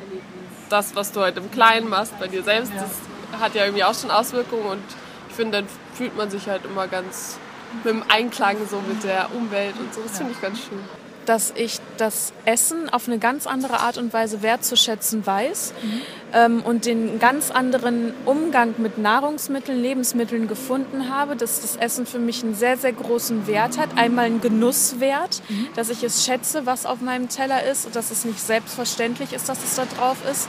das, 0.68 0.94
was 0.94 1.12
du 1.12 1.20
halt 1.20 1.36
im 1.36 1.50
Kleinen 1.50 1.88
machst, 1.88 2.18
bei 2.18 2.28
dir 2.28 2.42
selbst, 2.42 2.72
das 2.74 3.40
hat 3.40 3.54
ja 3.54 3.64
irgendwie 3.64 3.84
auch 3.84 3.94
schon 3.94 4.10
Auswirkungen 4.10 4.66
und 4.66 4.82
ich 5.28 5.34
finde, 5.34 5.58
dann 5.58 5.68
fühlt 5.94 6.16
man 6.16 6.30
sich 6.30 6.48
halt 6.48 6.64
immer 6.64 6.88
ganz 6.88 7.38
mit 7.84 7.92
dem 7.92 8.02
Einklang 8.08 8.56
so 8.68 8.80
mit 8.80 9.04
der 9.04 9.28
Umwelt 9.34 9.74
und 9.78 9.92
so. 9.92 10.00
Das 10.02 10.16
finde 10.16 10.32
ich 10.32 10.40
ganz 10.40 10.58
schön 10.58 11.07
dass 11.28 11.52
ich 11.54 11.78
das 11.98 12.32
Essen 12.46 12.88
auf 12.88 13.06
eine 13.06 13.18
ganz 13.18 13.46
andere 13.46 13.80
Art 13.80 13.98
und 13.98 14.14
Weise 14.14 14.42
wertzuschätzen 14.42 15.26
weiß 15.26 15.74
mhm. 15.82 16.00
ähm, 16.32 16.62
und 16.62 16.86
den 16.86 17.18
ganz 17.18 17.50
anderen 17.50 18.14
Umgang 18.24 18.74
mit 18.78 18.96
Nahrungsmitteln, 18.96 19.78
Lebensmitteln 19.78 20.48
gefunden 20.48 21.10
habe, 21.10 21.36
dass 21.36 21.60
das 21.60 21.76
Essen 21.76 22.06
für 22.06 22.18
mich 22.18 22.42
einen 22.42 22.54
sehr, 22.54 22.78
sehr 22.78 22.92
großen 22.92 23.46
Wert 23.46 23.76
hat. 23.76 23.90
Einmal 23.96 24.24
einen 24.24 24.40
Genusswert, 24.40 25.42
mhm. 25.50 25.68
dass 25.76 25.90
ich 25.90 26.02
es 26.02 26.24
schätze, 26.24 26.64
was 26.64 26.86
auf 26.86 27.02
meinem 27.02 27.28
Teller 27.28 27.62
ist 27.62 27.84
und 27.84 27.94
dass 27.94 28.10
es 28.10 28.24
nicht 28.24 28.40
selbstverständlich 28.40 29.34
ist, 29.34 29.50
dass 29.50 29.62
es 29.62 29.74
da 29.74 29.84
drauf 29.84 30.16
ist. 30.30 30.48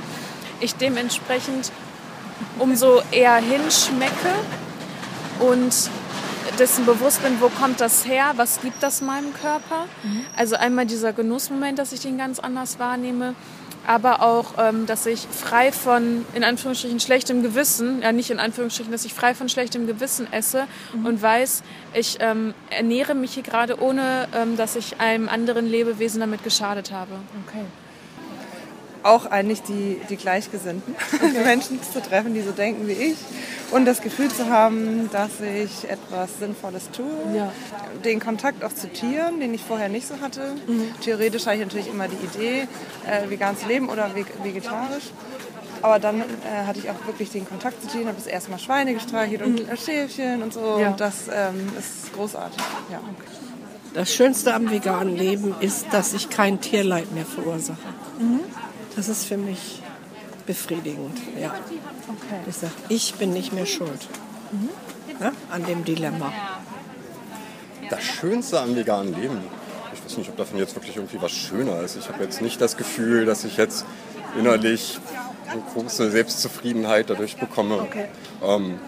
Ich 0.62 0.76
dementsprechend 0.76 1.74
umso 2.58 3.02
eher 3.12 3.36
hinschmecke 3.36 4.34
und 5.40 5.74
dessen 6.60 6.86
bewusst 6.86 7.24
bin, 7.24 7.40
wo 7.40 7.50
kommt 7.50 7.80
das 7.82 8.06
her, 8.06 8.34
was 8.36 8.62
gibt 8.62 8.84
das 8.84 9.02
meinem 9.02 9.34
Körper. 9.34 9.86
Also 10.36 10.56
einmal 10.56 10.86
dieser 10.86 11.14
Genussmoment, 11.14 11.80
dass 11.80 11.92
ich 11.92 12.02
den 12.02 12.18
ganz 12.18 12.40
anders 12.40 12.80
wahrnehme, 12.80 13.36
aber 13.88 14.22
auch, 14.22 14.54
ähm, 14.58 14.86
dass 14.86 15.06
ich 15.06 15.22
frei 15.32 15.72
von, 15.72 16.26
in 16.36 16.44
Anführungsstrichen, 16.44 17.00
schlechtem 17.00 17.42
Gewissen, 17.42 18.02
ja 18.02 18.12
nicht 18.12 18.30
in 18.30 18.40
Anführungsstrichen, 18.40 18.92
dass 18.92 19.06
ich 19.06 19.14
frei 19.14 19.34
von 19.34 19.50
schlechtem 19.50 19.88
Gewissen 19.88 20.32
esse 20.32 20.68
und 21.04 21.22
weiß, 21.22 21.64
ich 21.94 22.18
ähm, 22.20 22.54
ernähre 22.70 23.16
mich 23.16 23.34
hier 23.34 23.44
gerade, 23.44 23.82
ohne 23.82 24.28
ähm, 24.36 24.58
dass 24.58 24.76
ich 24.76 25.00
einem 25.00 25.30
anderen 25.30 25.66
Lebewesen 25.66 26.20
damit 26.20 26.44
geschadet 26.44 26.92
habe. 26.92 27.14
Okay. 27.48 27.66
Auch 29.02 29.26
eigentlich 29.26 29.62
die, 29.62 30.00
die 30.10 30.18
Gleichgesinnten, 30.18 30.94
Menschen 31.44 31.82
zu 31.82 32.02
treffen, 32.02 32.34
die 32.34 32.42
so 32.42 32.52
denken 32.52 32.88
wie 32.88 32.92
ich 32.92 33.16
und 33.72 33.86
das 33.86 34.02
Gefühl 34.02 34.30
zu 34.30 34.50
haben, 34.50 35.10
dass 35.12 35.42
ich 35.42 35.90
etwas 35.90 36.40
Sinnvolles 36.40 36.90
tue. 36.92 37.06
Ja. 37.36 37.52
Den 38.04 38.20
Kontakt 38.20 38.64
auch 38.64 38.74
zu 38.74 38.88
Tieren, 38.90 39.40
den 39.40 39.54
ich 39.54 39.64
vorher 39.64 39.90
nicht 39.90 40.08
so 40.08 40.16
hatte. 40.22 40.56
Theoretisch 41.02 41.46
hatte 41.46 41.58
ich 41.58 41.64
natürlich 41.64 41.88
immer 41.88 42.08
die 42.08 42.18
Idee, 42.26 42.68
äh, 43.06 43.30
vegan 43.30 43.58
zu 43.58 43.68
leben 43.68 43.90
oder 43.90 44.16
veg 44.16 44.28
vegetarisch. 44.44 45.12
Aber 45.82 46.00
dann 46.00 46.22
äh, 46.22 46.24
hatte 46.66 46.80
ich 46.80 46.90
auch 46.90 47.06
wirklich 47.06 47.30
den 47.32 47.48
Kontakt 47.48 47.82
zu 47.82 47.88
Tieren, 47.88 48.08
habe 48.08 48.18
das 48.18 48.28
erste 48.28 48.52
Mal 48.52 48.60
Schweine 48.60 48.94
gestreichelt 48.94 49.42
und 49.42 49.62
äh, 49.62 49.78
Schäfchen 49.78 50.44
und 50.44 50.54
so. 50.54 50.78
Ja. 50.80 50.90
Und 50.92 51.00
das 51.00 51.30
ähm, 51.32 51.70
ist 51.78 52.14
großartig. 52.14 52.62
Ja. 52.92 53.00
Das 53.94 54.14
Schönste 54.14 54.54
am 54.54 54.70
veganen 54.70 55.16
Leben 55.16 55.56
ist, 55.62 55.88
dass 55.92 56.14
ich 56.14 56.30
kein 56.30 56.62
Tierleid 56.62 57.12
mehr 57.12 57.26
verursache. 57.26 57.78
Das 58.96 59.08
ist 59.08 59.26
für 59.26 59.38
mich 59.38 59.82
befriedigend. 60.50 61.16
Ja. 61.40 61.54
Okay. 62.08 62.42
Ich 62.48 62.56
sage, 62.56 62.74
ich 62.90 63.14
bin 63.14 63.34
nicht 63.34 63.54
mehr 63.54 63.68
schuld 63.68 64.08
ja, 65.20 65.32
an 65.52 65.64
dem 65.64 65.86
Dilemma. 65.86 66.34
Das 67.92 68.04
Schönste 68.04 68.60
am 68.60 68.76
veganen 68.76 69.14
Leben. 69.14 69.38
Ich 69.94 70.04
weiß 70.04 70.18
nicht, 70.18 70.28
ob 70.32 70.38
davon 70.38 70.58
jetzt 70.58 70.74
wirklich 70.76 70.96
irgendwie 70.96 71.22
was 71.22 71.34
schöner 71.34 71.82
ist. 71.82 71.98
Ich 71.98 72.10
habe 72.10 72.24
jetzt 72.24 72.42
nicht 72.42 72.60
das 72.62 72.78
Gefühl, 72.78 73.26
dass 73.26 73.44
ich 73.44 73.58
jetzt 73.58 73.86
innerlich 74.40 74.98
eine 75.52 75.62
große 75.74 76.10
Selbstzufriedenheit 76.10 77.12
dadurch 77.12 77.38
bekomme. 77.38 77.88
Ähm, 78.44 78.80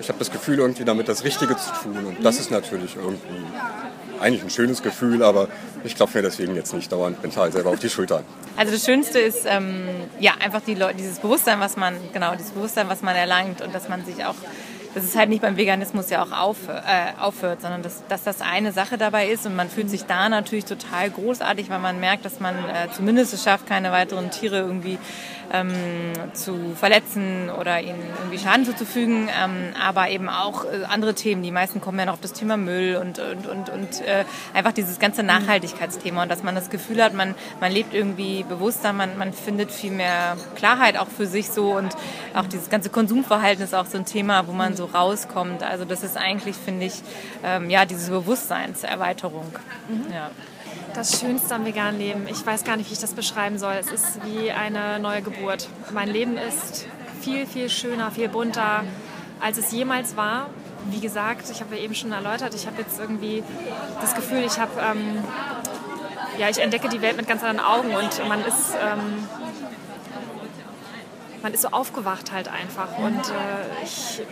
ich 0.00 0.08
habe 0.08 0.18
das 0.18 0.30
Gefühl, 0.30 0.58
irgendwie 0.58 0.84
damit 0.84 1.08
das 1.08 1.24
Richtige 1.24 1.56
zu 1.56 1.72
tun. 1.82 2.04
Und 2.06 2.24
das 2.24 2.38
ist 2.38 2.50
natürlich 2.50 2.96
irgendwie 2.96 3.44
eigentlich 4.20 4.42
ein 4.42 4.50
schönes 4.50 4.82
Gefühl, 4.82 5.22
aber 5.22 5.48
ich 5.84 5.94
klopfe 5.94 6.18
mir 6.18 6.22
deswegen 6.22 6.54
jetzt 6.54 6.72
nicht 6.72 6.90
dauernd 6.90 7.22
mental 7.22 7.52
selber 7.52 7.70
auf 7.70 7.78
die 7.78 7.90
Schulter. 7.90 8.22
Also 8.56 8.72
das 8.72 8.84
Schönste 8.84 9.18
ist 9.18 9.44
ähm, 9.46 9.86
ja 10.20 10.32
einfach 10.42 10.62
die 10.62 10.74
Leute, 10.74 10.96
dieses 10.96 11.18
Bewusstsein, 11.18 11.60
was 11.60 11.76
man 11.76 11.94
genau 12.12 12.34
dieses 12.34 12.52
Bewusstsein, 12.52 12.88
was 12.88 13.02
man 13.02 13.14
erlangt 13.14 13.60
und 13.60 13.74
dass 13.74 13.88
man 13.88 14.04
sich 14.04 14.24
auch, 14.24 14.34
dass 14.94 15.04
es 15.04 15.16
halt 15.16 15.28
nicht 15.28 15.42
beim 15.42 15.58
Veganismus 15.58 16.08
ja 16.08 16.22
auch 16.22 16.32
auf, 16.32 16.56
äh, 16.68 17.20
aufhört, 17.20 17.60
sondern 17.60 17.82
dass, 17.82 18.02
dass 18.08 18.22
das 18.22 18.40
eine 18.40 18.72
Sache 18.72 18.96
dabei 18.96 19.28
ist 19.28 19.44
und 19.44 19.54
man 19.54 19.68
fühlt 19.68 19.90
sich 19.90 20.04
da 20.04 20.28
natürlich 20.28 20.64
total 20.64 21.10
großartig, 21.10 21.68
weil 21.68 21.80
man 21.80 22.00
merkt, 22.00 22.24
dass 22.24 22.40
man 22.40 22.54
äh, 22.56 22.88
zumindest 22.94 23.34
es 23.34 23.44
schafft, 23.44 23.66
keine 23.66 23.92
weiteren 23.92 24.30
Tiere 24.30 24.58
irgendwie 24.58 24.98
ähm, 25.52 25.72
zu 26.32 26.74
verletzen 26.74 27.50
oder 27.50 27.80
ihnen 27.80 28.02
irgendwie 28.18 28.38
Schaden 28.38 28.64
zuzufügen, 28.64 29.28
ähm, 29.28 29.74
aber 29.80 30.08
eben 30.10 30.28
auch 30.28 30.64
äh, 30.64 30.84
andere 30.88 31.14
Themen. 31.14 31.42
Die 31.42 31.50
meisten 31.50 31.80
kommen 31.80 31.98
ja 31.98 32.06
noch 32.06 32.14
auf 32.14 32.20
das 32.20 32.32
Thema 32.32 32.56
Müll 32.56 32.96
und, 32.96 33.18
und, 33.18 33.46
und, 33.46 33.68
und 33.70 34.00
äh, 34.02 34.24
einfach 34.54 34.72
dieses 34.72 34.98
ganze 34.98 35.22
Nachhaltigkeitsthema 35.22 36.22
und 36.22 36.28
dass 36.30 36.42
man 36.42 36.54
das 36.54 36.70
Gefühl 36.70 37.02
hat, 37.02 37.14
man, 37.14 37.34
man 37.60 37.72
lebt 37.72 37.94
irgendwie 37.94 38.44
bewusster, 38.44 38.92
man, 38.92 39.16
man 39.18 39.32
findet 39.32 39.70
viel 39.70 39.92
mehr 39.92 40.36
Klarheit 40.54 40.96
auch 40.98 41.08
für 41.08 41.26
sich 41.26 41.50
so 41.50 41.72
und 41.76 41.94
auch 42.34 42.46
dieses 42.46 42.70
ganze 42.70 42.90
Konsumverhalten 42.90 43.64
ist 43.64 43.74
auch 43.74 43.86
so 43.86 43.98
ein 43.98 44.04
Thema, 44.04 44.46
wo 44.46 44.52
man 44.52 44.76
so 44.76 44.86
rauskommt. 44.86 45.62
Also 45.62 45.84
das 45.84 46.02
ist 46.02 46.16
eigentlich, 46.16 46.56
finde 46.56 46.86
ich, 46.86 47.02
ähm, 47.44 47.70
ja, 47.70 47.84
diese 47.84 48.10
Bewusstseinserweiterung. 48.10 49.54
Ja. 50.12 50.30
Das 50.96 51.20
Schönste 51.20 51.54
am 51.54 51.66
veganen 51.66 52.00
Leben, 52.00 52.26
ich 52.26 52.46
weiß 52.46 52.64
gar 52.64 52.78
nicht, 52.78 52.88
wie 52.88 52.94
ich 52.94 52.98
das 52.98 53.12
beschreiben 53.12 53.58
soll. 53.58 53.74
Es 53.74 53.92
ist 53.92 54.24
wie 54.24 54.50
eine 54.50 54.98
neue 54.98 55.20
Geburt. 55.20 55.68
Mein 55.92 56.08
Leben 56.08 56.38
ist 56.38 56.86
viel, 57.20 57.46
viel 57.46 57.68
schöner, 57.68 58.10
viel 58.10 58.30
bunter, 58.30 58.82
als 59.38 59.58
es 59.58 59.72
jemals 59.72 60.16
war. 60.16 60.48
Wie 60.86 61.00
gesagt, 61.00 61.50
ich 61.50 61.60
habe 61.60 61.76
ja 61.76 61.82
eben 61.82 61.94
schon 61.94 62.12
erläutert, 62.12 62.54
ich 62.54 62.66
habe 62.66 62.80
jetzt 62.80 62.98
irgendwie 62.98 63.44
das 64.00 64.14
Gefühl, 64.14 64.38
ich 64.38 64.58
habe, 64.58 64.70
ähm, 64.80 65.22
ja, 66.38 66.48
ich 66.48 66.62
entdecke 66.62 66.88
die 66.88 67.02
Welt 67.02 67.18
mit 67.18 67.28
ganz 67.28 67.44
anderen 67.44 67.60
Augen 67.60 67.94
und 67.94 68.26
man 68.26 68.42
ist, 68.42 68.74
ähm, 68.82 69.28
man 71.42 71.52
ist 71.52 71.60
so 71.60 71.68
aufgewacht 71.68 72.32
halt 72.32 72.48
einfach. 72.48 72.96
Und 72.96 73.20
äh, 73.20 73.84
ich 73.84 74.22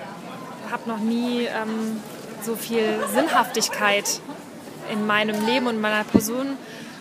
habe 0.73 0.89
noch 0.89 1.01
nie 1.01 1.43
ähm, 1.45 2.01
so 2.43 2.57
viel 2.57 3.05
Sinnhaftigkeit 3.13 4.23
in 4.91 5.07
meinem 5.07 5.45
Leben 5.47 5.67
und 5.67 5.81
meiner 5.81 6.05
Person 6.05 6.57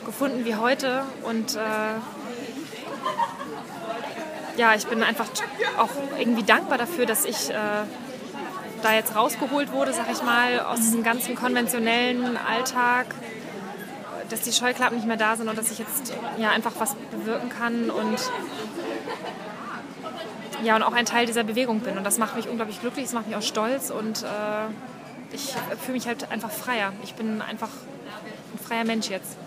gefunden 0.05 0.45
wie 0.45 0.55
heute. 0.55 1.03
Und 1.23 1.55
äh, 1.55 1.59
ja, 4.57 4.75
ich 4.75 4.85
bin 4.87 5.03
einfach 5.03 5.27
auch 5.77 5.89
irgendwie 6.17 6.43
dankbar 6.43 6.77
dafür, 6.77 7.05
dass 7.05 7.25
ich 7.25 7.49
äh, 7.49 7.83
da 8.81 8.93
jetzt 8.93 9.15
rausgeholt 9.15 9.71
wurde, 9.71 9.93
sag 9.93 10.11
ich 10.11 10.21
mal, 10.23 10.59
aus 10.59 10.79
diesem 10.79 11.03
ganzen 11.03 11.35
konventionellen 11.35 12.37
Alltag, 12.37 13.07
dass 14.29 14.41
die 14.41 14.51
Scheuklappen 14.51 14.97
nicht 14.97 15.07
mehr 15.07 15.17
da 15.17 15.35
sind 15.35 15.47
und 15.47 15.57
dass 15.57 15.71
ich 15.71 15.79
jetzt 15.79 16.13
ja 16.37 16.49
einfach 16.51 16.73
was 16.77 16.95
bewirken 17.11 17.49
kann 17.49 17.89
und 17.89 18.17
ja 20.63 20.75
und 20.75 20.83
auch 20.83 20.93
ein 20.93 21.05
Teil 21.05 21.25
dieser 21.25 21.43
Bewegung 21.43 21.79
bin. 21.79 21.97
Und 21.97 22.03
das 22.03 22.17
macht 22.17 22.35
mich 22.35 22.47
unglaublich 22.47 22.79
glücklich, 22.81 23.05
das 23.05 23.13
macht 23.13 23.27
mich 23.27 23.35
auch 23.35 23.41
stolz 23.41 23.89
und 23.89 24.23
äh, 24.23 24.27
ich 25.33 25.53
fühle 25.81 25.93
mich 25.93 26.07
halt 26.07 26.31
einfach 26.31 26.51
freier. 26.51 26.93
Ich 27.03 27.13
bin 27.15 27.41
einfach 27.41 27.69
ein 27.69 28.59
freier 28.65 28.85
Mensch 28.85 29.09
jetzt. 29.09 29.37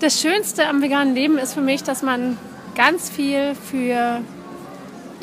Das 0.00 0.20
Schönste 0.20 0.66
am 0.68 0.82
veganen 0.82 1.14
Leben 1.14 1.38
ist 1.38 1.54
für 1.54 1.60
mich, 1.60 1.82
dass 1.82 2.02
man 2.02 2.36
ganz 2.74 3.08
viel 3.08 3.54
für 3.54 4.20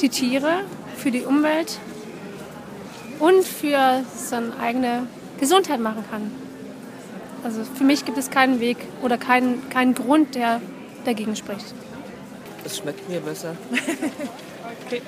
die 0.02 0.10
Tiere, 0.10 0.62
für 0.98 1.12
die 1.12 1.22
Umwelt 1.22 1.78
und 3.20 3.46
für 3.46 4.04
seine 4.16 4.58
eigene 4.60 5.08
Gesundheit 5.40 5.80
machen 5.80 6.04
kann. 6.10 6.32
Also 7.44 7.64
für 7.64 7.84
mich 7.84 8.06
gibt 8.06 8.18
es 8.18 8.30
keinen 8.30 8.60
Weg 8.60 8.78
oder 9.02 9.18
keinen, 9.18 9.70
keinen 9.70 9.94
Grund, 9.94 10.36
der 10.36 10.62
dagegen 11.06 11.36
spricht. 11.36 11.74
Es 12.64 12.78
schmeckt 12.78 13.08
mir 13.10 13.22
besser. 13.22 13.56
Okay. 14.88 15.02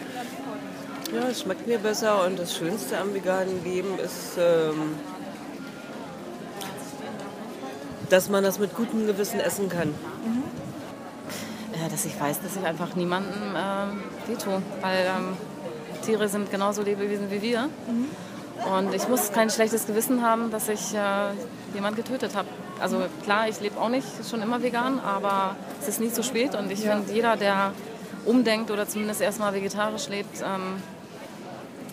Ja, 1.13 1.27
es 1.29 1.41
schmeckt 1.41 1.67
mir 1.67 1.77
besser 1.79 2.25
und 2.25 2.39
das 2.39 2.55
Schönste 2.55 2.97
am 2.97 3.13
veganen 3.13 3.63
Leben 3.63 3.99
ist, 3.99 4.37
ähm, 4.39 4.95
dass 8.09 8.29
man 8.29 8.43
das 8.43 8.57
mit 8.59 8.75
gutem 8.75 9.05
Gewissen 9.05 9.39
essen 9.39 9.69
kann. 9.69 9.89
Äh, 11.73 11.89
dass 11.89 12.05
ich 12.05 12.19
weiß, 12.19 12.41
dass 12.41 12.55
ich 12.55 12.65
einfach 12.65 12.95
niemandem 12.95 13.41
ähm, 13.55 14.03
wehtue, 14.27 14.61
weil 14.81 15.05
ähm, 15.05 15.37
Tiere 16.03 16.27
sind 16.27 16.49
genauso 16.51 16.81
Lebewesen 16.81 17.29
wie 17.29 17.41
wir. 17.41 17.69
Und 18.77 18.93
ich 18.93 19.07
muss 19.07 19.31
kein 19.31 19.49
schlechtes 19.49 19.85
Gewissen 19.87 20.21
haben, 20.23 20.49
dass 20.51 20.67
ich 20.69 20.93
äh, 20.95 21.31
jemand 21.75 21.95
getötet 21.95 22.35
habe. 22.35 22.47
Also 22.79 22.97
klar, 23.23 23.47
ich 23.49 23.59
lebe 23.61 23.79
auch 23.79 23.89
nicht 23.89 24.07
schon 24.29 24.41
immer 24.41 24.61
vegan, 24.63 24.99
aber 24.99 25.55
es 25.81 25.87
ist 25.87 25.99
nie 25.99 26.11
zu 26.11 26.23
spät 26.23 26.55
und 26.55 26.71
ich 26.71 26.83
Ja. 26.83 26.95
finde, 26.95 27.13
jeder, 27.13 27.35
der 27.35 27.71
umdenkt 28.25 28.71
oder 28.71 28.87
zumindest 28.87 29.21
erstmal 29.21 29.53
vegetarisch 29.53 30.07
lebt, 30.09 30.41
ähm, 30.41 30.81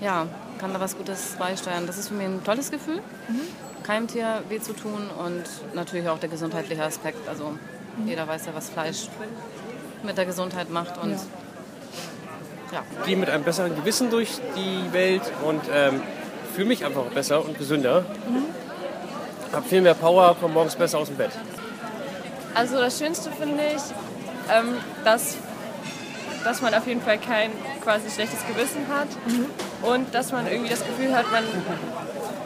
ja, 0.00 0.26
kann 0.58 0.72
da 0.72 0.80
was 0.80 0.96
Gutes 0.96 1.36
beisteuern. 1.38 1.86
Das 1.86 1.98
ist 1.98 2.08
für 2.08 2.14
mich 2.14 2.26
ein 2.26 2.44
tolles 2.44 2.70
Gefühl, 2.70 3.00
keinem 3.82 4.08
Tier 4.08 4.42
weh 4.48 4.60
zu 4.60 4.72
tun 4.72 5.08
und 5.24 5.44
natürlich 5.74 6.08
auch 6.08 6.18
der 6.18 6.28
gesundheitliche 6.28 6.84
Aspekt. 6.84 7.28
Also 7.28 7.54
jeder 8.06 8.26
weiß 8.26 8.46
ja, 8.46 8.54
was 8.54 8.70
Fleisch 8.70 9.08
mit 10.02 10.16
der 10.16 10.26
Gesundheit 10.26 10.70
macht 10.70 10.96
und 11.02 11.16
ja. 12.72 12.82
gehe 13.04 13.16
mit 13.16 13.28
einem 13.28 13.44
besseren 13.44 13.74
Gewissen 13.74 14.10
durch 14.10 14.38
die 14.56 14.92
Welt 14.92 15.22
und 15.46 15.60
ähm, 15.72 16.02
fühle 16.54 16.68
mich 16.68 16.84
einfach 16.84 17.04
besser 17.04 17.44
und 17.44 17.58
gesünder. 17.58 18.04
Hab 19.52 19.66
viel 19.66 19.82
mehr 19.82 19.94
Power, 19.94 20.36
komme 20.40 20.54
morgens 20.54 20.76
besser 20.76 20.98
aus 20.98 21.08
dem 21.08 21.16
Bett. 21.16 21.32
Also 22.54 22.78
das 22.78 22.98
Schönste 22.98 23.30
finde 23.32 23.62
ich, 23.74 23.82
ähm, 24.52 24.76
dass, 25.04 25.36
dass 26.44 26.62
man 26.62 26.74
auf 26.74 26.86
jeden 26.86 27.02
Fall 27.02 27.18
kein 27.18 27.50
quasi 27.82 28.10
schlechtes 28.10 28.40
Gewissen 28.46 28.86
hat 28.88 29.08
und 29.82 30.14
dass 30.14 30.32
man 30.32 30.46
irgendwie 30.46 30.70
das 30.70 30.84
Gefühl 30.84 31.14
hat, 31.14 31.30
man, 31.32 31.44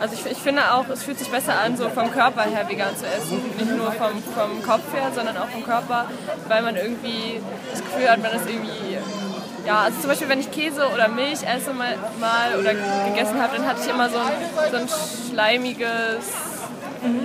also 0.00 0.14
ich, 0.14 0.30
ich 0.30 0.38
finde 0.38 0.72
auch, 0.72 0.88
es 0.88 1.02
fühlt 1.02 1.18
sich 1.18 1.28
besser 1.28 1.58
an, 1.58 1.76
so 1.76 1.88
vom 1.88 2.10
Körper 2.10 2.42
her 2.42 2.68
vegan 2.68 2.96
zu 2.96 3.06
essen, 3.06 3.42
nicht 3.56 3.76
nur 3.76 3.92
vom, 3.92 4.22
vom 4.34 4.62
Kopf 4.62 4.92
her, 4.92 5.10
sondern 5.14 5.36
auch 5.36 5.48
vom 5.48 5.64
Körper, 5.64 6.06
weil 6.48 6.62
man 6.62 6.76
irgendwie 6.76 7.40
das 7.70 7.82
Gefühl 7.82 8.10
hat, 8.10 8.22
man 8.22 8.32
ist 8.32 8.48
irgendwie 8.48 8.98
ja, 9.66 9.80
also 9.80 10.00
zum 10.00 10.10
Beispiel, 10.10 10.28
wenn 10.28 10.40
ich 10.40 10.50
Käse 10.50 10.86
oder 10.92 11.08
Milch 11.08 11.42
esse 11.42 11.72
mal, 11.72 11.96
mal 12.20 12.58
oder 12.58 12.74
gegessen 12.74 13.40
habe, 13.40 13.56
dann 13.56 13.66
hatte 13.66 13.80
ich 13.82 13.88
immer 13.88 14.10
so 14.10 14.18
ein, 14.18 14.70
so 14.70 14.76
ein 14.76 14.88
schleimiges, 15.30 16.32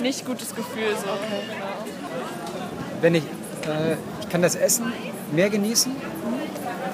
nicht 0.02 0.26
gutes 0.26 0.56
Gefühl. 0.56 0.96
So. 0.96 1.10
wenn 3.02 3.16
ich, 3.16 3.24
äh, 3.24 3.98
ich 4.22 4.30
kann 4.30 4.42
das 4.42 4.56
Essen 4.56 4.94
mehr 5.34 5.50
genießen. 5.50 5.94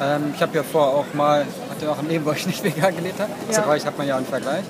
Ähm, 0.01 0.33
ich 0.35 0.41
habe 0.41 0.55
ja 0.57 0.63
vorher 0.63 0.95
auch 0.95 1.13
mal, 1.13 1.45
hatte 1.75 1.91
auch 1.91 1.99
ein 1.99 2.07
Leben, 2.07 2.25
wo 2.25 2.31
ich 2.31 2.45
nicht 2.45 2.63
vegan 2.63 2.95
gelebt 2.95 3.19
habe. 3.19 3.31
Ja. 3.47 3.53
Zugleich 3.53 3.85
hat 3.85 3.97
man 3.97 4.07
ja 4.07 4.17
einen 4.17 4.25
Vergleich. 4.25 4.65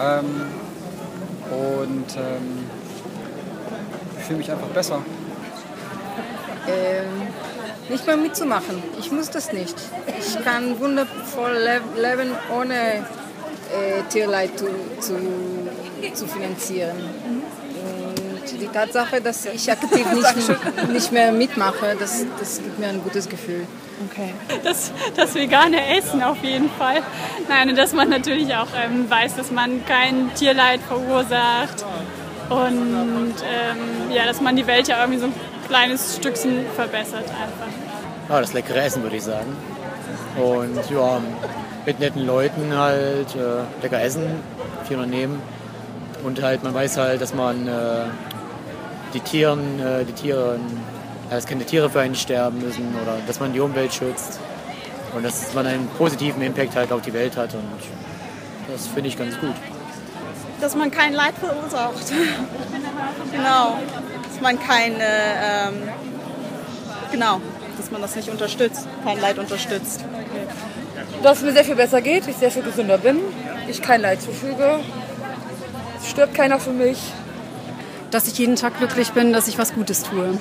Ähm, 0.00 0.42
und 1.50 2.16
ähm, 2.16 2.66
ich 4.18 4.24
fühle 4.24 4.38
mich 4.38 4.50
einfach 4.50 4.68
besser. 4.68 5.02
Ähm, 6.68 7.28
nicht 7.88 8.06
mehr 8.06 8.16
mitzumachen. 8.16 8.82
Ich 8.98 9.10
muss 9.10 9.30
das 9.30 9.52
nicht. 9.52 9.74
Ich 10.18 10.44
kann 10.44 10.78
wundervoll 10.78 11.52
le 11.52 11.80
leben, 12.00 12.30
ohne 12.56 12.74
äh, 12.74 14.02
Tierleid 14.08 14.56
zu, 14.56 14.66
zu, 15.00 15.18
zu 16.14 16.26
finanzieren. 16.26 16.96
Die 18.60 18.68
Tatsache, 18.68 19.20
dass 19.20 19.46
ich 19.46 19.70
aktiv 19.70 20.06
nicht, 20.12 20.88
nicht 20.92 21.12
mehr 21.12 21.32
mitmache, 21.32 21.96
das, 21.98 22.24
das 22.38 22.58
gibt 22.62 22.78
mir 22.78 22.88
ein 22.88 23.02
gutes 23.02 23.28
Gefühl. 23.28 23.66
Okay. 24.10 24.34
Das, 24.62 24.92
das 25.16 25.34
vegane 25.34 25.96
Essen 25.96 26.22
auf 26.22 26.42
jeden 26.42 26.70
Fall. 26.70 27.02
Nein, 27.48 27.70
und 27.70 27.78
dass 27.78 27.92
man 27.92 28.08
natürlich 28.08 28.54
auch 28.54 28.68
ähm, 28.76 29.08
weiß, 29.10 29.36
dass 29.36 29.50
man 29.50 29.84
kein 29.86 30.32
Tierleid 30.34 30.80
verursacht 30.80 31.84
und 32.48 33.34
ähm, 33.44 34.12
ja, 34.12 34.26
dass 34.26 34.40
man 34.40 34.56
die 34.56 34.66
Welt 34.66 34.88
ja 34.88 35.00
irgendwie 35.00 35.20
so 35.20 35.26
ein 35.26 35.34
kleines 35.68 36.16
Stückchen 36.16 36.66
verbessert 36.74 37.24
einfach. 37.28 37.72
Ja, 38.28 38.40
das 38.40 38.52
leckere 38.52 38.82
Essen 38.82 39.02
würde 39.02 39.16
ich 39.16 39.22
sagen. 39.22 39.56
Und 40.36 40.90
ja, 40.90 41.20
mit 41.86 42.00
netten 42.00 42.26
Leuten 42.26 42.76
halt 42.76 43.34
äh, 43.34 43.82
lecker 43.82 44.02
essen, 44.02 44.24
viel 44.86 44.96
unternehmen. 44.96 45.40
Und 46.24 46.42
halt, 46.42 46.62
man 46.62 46.74
weiß 46.74 46.96
halt, 46.96 47.20
dass 47.20 47.34
man 47.34 47.66
äh, 47.66 48.04
die 49.14 49.20
Tieren, 49.20 49.80
äh, 49.80 50.04
die 50.04 50.12
Tiere 50.12 50.58
dass 51.30 51.46
keine 51.46 51.64
Tiere 51.64 51.88
für 51.88 52.00
einen 52.00 52.16
sterben 52.16 52.60
müssen 52.60 52.94
oder 53.00 53.18
dass 53.26 53.38
man 53.38 53.52
die 53.52 53.60
Umwelt 53.60 53.94
schützt 53.94 54.40
und 55.14 55.24
dass 55.24 55.54
man 55.54 55.66
einen 55.66 55.86
positiven 55.96 56.42
Impact 56.42 56.74
halt 56.74 56.92
auf 56.92 57.02
die 57.02 57.12
Welt 57.12 57.36
hat 57.36 57.54
und 57.54 57.64
das 58.70 58.88
finde 58.88 59.08
ich 59.08 59.16
ganz 59.16 59.38
gut. 59.38 59.54
Dass 60.60 60.76
man 60.76 60.90
kein 60.90 61.12
Leid 61.12 61.34
verursacht. 61.38 62.12
genau. 63.32 63.78
Dass 64.24 64.40
man 64.40 64.58
keine, 64.60 65.04
ähm, 65.04 65.74
genau, 67.10 67.40
dass 67.76 67.90
man 67.90 68.02
das 68.02 68.16
nicht 68.16 68.28
unterstützt, 68.28 68.86
kein 69.04 69.20
Leid 69.20 69.38
unterstützt. 69.38 70.04
Dass 71.22 71.38
es 71.38 71.44
mir 71.44 71.52
sehr 71.52 71.64
viel 71.64 71.76
besser 71.76 72.00
geht, 72.02 72.26
ich 72.26 72.36
sehr 72.36 72.50
viel 72.50 72.62
gesünder 72.62 72.98
bin, 72.98 73.18
ich 73.68 73.80
kein 73.80 74.00
Leid 74.00 74.20
zufüge, 74.20 74.80
es 76.00 76.10
stirbt 76.10 76.34
keiner 76.34 76.58
für 76.58 76.72
mich. 76.72 76.98
Dass 78.10 78.26
ich 78.26 78.38
jeden 78.38 78.56
Tag 78.56 78.78
glücklich 78.78 79.12
bin, 79.12 79.32
dass 79.32 79.48
ich 79.48 79.58
was 79.58 79.74
Gutes 79.74 80.02
tue 80.02 80.38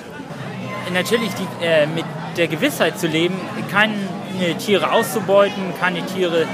natürlich 0.93 1.31
die, 1.35 1.65
äh, 1.65 1.85
mit 1.87 2.05
der 2.37 2.47
Gewissheit 2.47 2.99
zu 2.99 3.07
leben, 3.07 3.35
keine 3.71 3.95
Tiere 4.57 4.91
auszubeuten, 4.91 5.73
keine 5.79 6.05
Tiere 6.05 6.45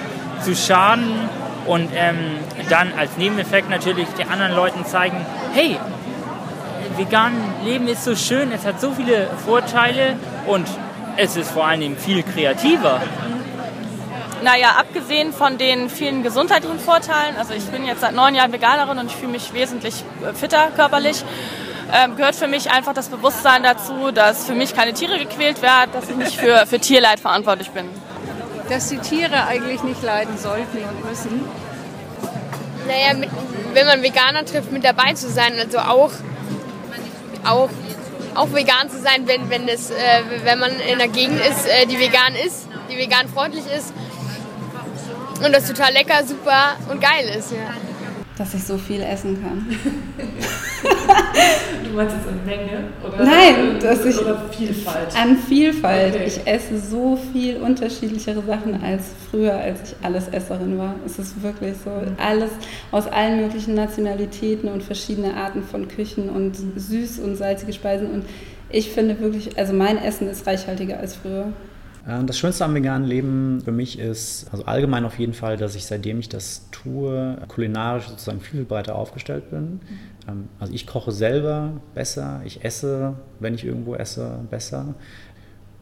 zu 0.43 0.55
schaden 0.55 1.07
und 1.65 1.89
ähm, 1.95 2.17
dann 2.69 2.91
als 2.97 3.17
Nebeneffekt 3.17 3.69
natürlich 3.69 4.07
den 4.09 4.29
anderen 4.29 4.53
Leuten 4.53 4.85
zeigen, 4.85 5.17
hey, 5.53 5.77
vegan 6.97 7.33
Leben 7.63 7.87
ist 7.87 8.03
so 8.03 8.15
schön, 8.15 8.51
es 8.51 8.65
hat 8.65 8.79
so 8.79 8.91
viele 8.91 9.27
Vorteile 9.45 10.15
und 10.47 10.67
es 11.17 11.35
ist 11.35 11.51
vor 11.51 11.65
allem 11.65 11.95
viel 11.97 12.23
kreativer. 12.23 13.01
Naja, 14.45 14.75
abgesehen 14.77 15.33
von 15.33 15.57
den 15.57 15.89
vielen 15.89 16.21
gesundheitlichen 16.21 16.79
Vorteilen, 16.79 17.35
also 17.35 17.55
ich 17.55 17.65
bin 17.65 17.83
jetzt 17.83 18.01
seit 18.01 18.13
neun 18.13 18.35
Jahren 18.35 18.53
Veganerin 18.53 18.99
und 18.99 19.07
ich 19.07 19.15
fühle 19.15 19.31
mich 19.31 19.53
wesentlich 19.53 20.03
äh, 20.23 20.35
fitter 20.35 20.69
körperlich 20.75 21.25
ähm, 21.91 22.15
gehört 22.15 22.35
für 22.35 22.47
mich 22.47 22.69
einfach 22.69 22.93
das 22.93 23.09
Bewusstsein 23.09 23.63
dazu, 23.63 24.11
dass 24.11 24.45
für 24.45 24.53
mich 24.53 24.75
keine 24.75 24.93
Tiere 24.93 25.17
gequält 25.17 25.63
werden, 25.63 25.89
dass 25.93 26.11
ich 26.11 26.15
nicht 26.15 26.35
für, 26.35 26.67
für 26.67 26.79
Tierleid 26.79 27.19
verantwortlich 27.19 27.71
bin. 27.71 27.89
Dass 28.69 28.89
die 28.89 28.99
Tiere 28.99 29.47
eigentlich 29.47 29.81
nicht 29.81 30.03
leiden 30.03 30.37
sollten 30.37 30.77
und 30.77 31.09
müssen. 31.09 31.43
Naja, 32.87 33.17
mit, 33.17 33.31
wenn 33.73 33.87
man 33.87 34.03
Veganer 34.03 34.45
trifft, 34.45 34.71
mit 34.71 34.83
dabei 34.83 35.13
zu 35.13 35.27
sein, 35.27 35.53
also 35.59 35.79
auch, 35.79 36.11
auch, 37.43 37.69
auch 38.35 38.53
vegan 38.53 38.91
zu 38.91 39.01
sein, 39.01 39.27
wenn, 39.27 39.49
wenn, 39.49 39.67
es, 39.67 39.89
äh, 39.89 39.95
wenn 40.43 40.59
man 40.59 40.71
in 40.71 41.01
einer 41.01 41.07
Gegend 41.07 41.39
ist, 41.39 41.65
äh, 41.65 41.87
die 41.87 41.99
vegan 41.99 42.35
ist, 42.45 42.67
die 42.91 42.97
vegan 42.97 43.27
freundlich 43.27 43.65
ist 43.75 43.91
und 45.43 45.53
das 45.53 45.67
total 45.67 45.93
lecker, 45.93 46.23
super 46.25 46.77
und 46.89 47.01
geil 47.01 47.35
ist. 47.37 47.51
Ja 47.51 47.73
dass 48.37 48.53
ich 48.53 48.63
so 48.63 48.77
viel 48.77 49.01
essen 49.01 49.41
kann. 49.41 49.65
du 51.83 51.95
meinst 51.95 52.15
jetzt 52.15 52.27
in 52.27 52.45
Menge? 52.45 52.83
Oder 53.01 53.23
Nein, 53.23 53.79
dass 53.79 54.03
ich 54.05 54.19
oder 54.19 54.49
Vielfalt. 54.51 55.15
An 55.15 55.37
Vielfalt. 55.37 56.15
Okay. 56.15 56.25
Ich 56.27 56.45
esse 56.45 56.77
so 56.77 57.17
viel 57.31 57.57
unterschiedlichere 57.57 58.41
Sachen 58.41 58.83
als 58.83 59.03
früher, 59.29 59.53
als 59.53 59.91
ich 59.91 59.95
alles 60.05 60.27
Esserin 60.27 60.77
war. 60.77 60.95
Es 61.05 61.17
ist 61.17 61.41
wirklich 61.41 61.75
so. 61.83 61.91
Alles 62.17 62.51
aus 62.91 63.07
allen 63.07 63.39
möglichen 63.39 63.73
Nationalitäten 63.73 64.69
und 64.69 64.83
verschiedene 64.83 65.35
Arten 65.35 65.63
von 65.63 65.87
Küchen 65.87 66.29
und 66.29 66.57
süß 66.75 67.19
und 67.19 67.37
salzige 67.37 67.71
Speisen. 67.71 68.11
Und 68.11 68.25
ich 68.69 68.91
finde 68.91 69.17
wirklich, 69.21 69.57
also 69.57 69.71
mein 69.71 69.97
Essen 69.97 70.27
ist 70.27 70.45
reichhaltiger 70.45 70.99
als 70.99 71.15
früher. 71.15 71.53
Äh, 72.07 72.23
das 72.25 72.37
Schönste 72.37 72.65
am 72.65 72.73
veganen 72.73 73.07
Leben 73.07 73.61
für 73.61 73.71
mich 73.71 73.99
ist, 73.99 74.47
also 74.51 74.65
allgemein 74.65 75.05
auf 75.05 75.19
jeden 75.19 75.33
Fall, 75.33 75.57
dass 75.57 75.75
ich 75.75 75.85
seitdem 75.85 76.19
ich 76.19 76.29
das 76.29 76.69
tue, 76.71 77.37
kulinarisch 77.47 78.07
sozusagen 78.07 78.41
viel, 78.41 78.63
breiter 78.63 78.95
aufgestellt 78.95 79.49
bin. 79.49 79.79
Mhm. 80.27 80.49
Also 80.59 80.73
ich 80.73 80.87
koche 80.87 81.11
selber 81.11 81.73
besser, 81.93 82.41
ich 82.45 82.63
esse, 82.63 83.15
wenn 83.39 83.55
ich 83.55 83.63
irgendwo 83.63 83.95
esse, 83.95 84.39
besser 84.49 84.95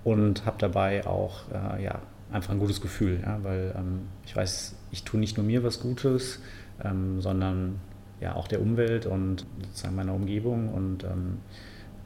und 0.04 0.46
habe 0.46 0.58
dabei 0.60 1.06
auch 1.08 1.44
äh, 1.52 1.84
ja, 1.84 2.02
einfach 2.32 2.52
ein 2.52 2.60
gutes 2.60 2.82
Gefühl, 2.82 3.22
ja, 3.26 3.40
weil 3.44 3.74
ähm, 3.78 4.02
ich 4.26 4.36
weiß, 4.36 4.76
ich 4.92 5.04
tue 5.04 5.20
nicht 5.20 5.38
nur 5.38 5.46
mir 5.46 5.64
was 5.64 5.80
Gutes, 5.80 6.40
ähm, 6.84 7.22
sondern 7.22 7.80
ja 8.20 8.36
auch 8.36 8.48
der 8.48 8.62
Umwelt 8.62 9.06
und 9.06 9.46
sozusagen 9.62 9.96
meiner 9.96 10.14
Umgebung 10.14 10.74
und 10.74 11.04
ähm, 11.04 11.40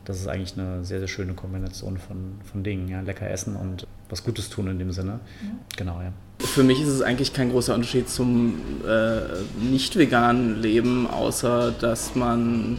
das 0.05 0.21
ist 0.21 0.27
eigentlich 0.27 0.57
eine 0.57 0.85
sehr, 0.85 0.99
sehr 0.99 1.07
schöne 1.09 1.33
Kombination 1.33 1.97
von, 1.97 2.35
von 2.43 2.63
Dingen. 2.63 2.87
Ja? 2.87 3.01
Lecker 3.01 3.29
essen 3.29 3.57
und 3.57 3.85
was 4.09 4.23
Gutes 4.23 4.49
tun 4.49 4.67
in 4.67 4.79
dem 4.79 4.91
Sinne. 4.91 5.19
Mhm. 5.41 5.59
Genau, 5.75 6.01
ja. 6.01 6.11
Für 6.39 6.63
mich 6.63 6.81
ist 6.81 6.89
es 6.89 7.01
eigentlich 7.01 7.33
kein 7.33 7.51
großer 7.51 7.73
Unterschied 7.73 8.09
zum 8.09 8.55
äh, 8.87 9.21
nicht 9.59 9.97
veganen 9.97 10.61
Leben, 10.61 11.07
außer 11.07 11.71
dass 11.71 12.15
man, 12.15 12.77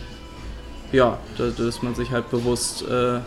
ja, 0.92 1.18
dass 1.36 1.82
man 1.82 1.94
sich 1.94 2.10
halt 2.10 2.30
bewusst 2.30 2.82
äh, 2.88 3.18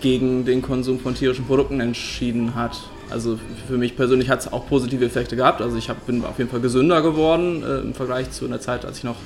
gegen 0.00 0.44
den 0.44 0.62
Konsum 0.62 1.00
von 1.00 1.14
tierischen 1.14 1.46
Produkten 1.46 1.80
entschieden 1.80 2.54
hat. 2.54 2.78
Also 3.10 3.38
für 3.66 3.76
mich 3.76 3.96
persönlich 3.96 4.28
hat 4.28 4.40
es 4.40 4.52
auch 4.52 4.68
positive 4.68 5.04
Effekte 5.04 5.34
gehabt. 5.34 5.60
Also 5.60 5.76
ich 5.76 5.88
hab, 5.88 6.06
bin 6.06 6.24
auf 6.24 6.38
jeden 6.38 6.50
Fall 6.50 6.60
gesünder 6.60 7.02
geworden 7.02 7.62
äh, 7.62 7.78
im 7.80 7.94
Vergleich 7.94 8.30
zu 8.30 8.44
einer 8.44 8.60
Zeit, 8.60 8.84
als 8.84 8.98
ich 8.98 9.04
noch 9.04 9.16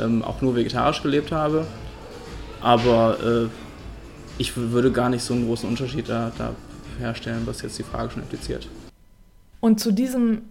ähm, 0.00 0.22
auch 0.22 0.40
nur 0.40 0.56
vegetarisch 0.56 1.02
gelebt 1.02 1.32
habe. 1.32 1.66
Aber 2.62 3.18
äh, 3.22 3.48
ich 4.38 4.56
würde 4.56 4.92
gar 4.92 5.10
nicht 5.10 5.22
so 5.22 5.34
einen 5.34 5.46
großen 5.46 5.68
Unterschied 5.68 6.08
da, 6.08 6.32
da 6.38 6.54
herstellen, 7.00 7.42
was 7.46 7.62
jetzt 7.62 7.78
die 7.78 7.82
Frage 7.82 8.10
schon 8.10 8.22
impliziert. 8.22 8.68
Und 9.60 9.80
zu 9.80 9.92
diesem 9.92 10.42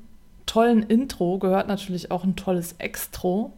tollen 0.45 0.83
Intro 0.83 1.37
gehört 1.39 1.67
natürlich 1.67 2.11
auch 2.11 2.23
ein 2.23 2.35
tolles 2.35 2.75
Extro. 2.79 3.53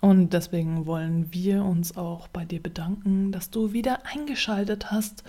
Und 0.00 0.32
deswegen 0.32 0.86
wollen 0.86 1.28
wir 1.30 1.64
uns 1.64 1.96
auch 1.96 2.28
bei 2.28 2.44
dir 2.44 2.62
bedanken, 2.62 3.32
dass 3.32 3.50
du 3.50 3.72
wieder 3.72 4.00
eingeschaltet 4.10 4.90
hast 4.90 5.24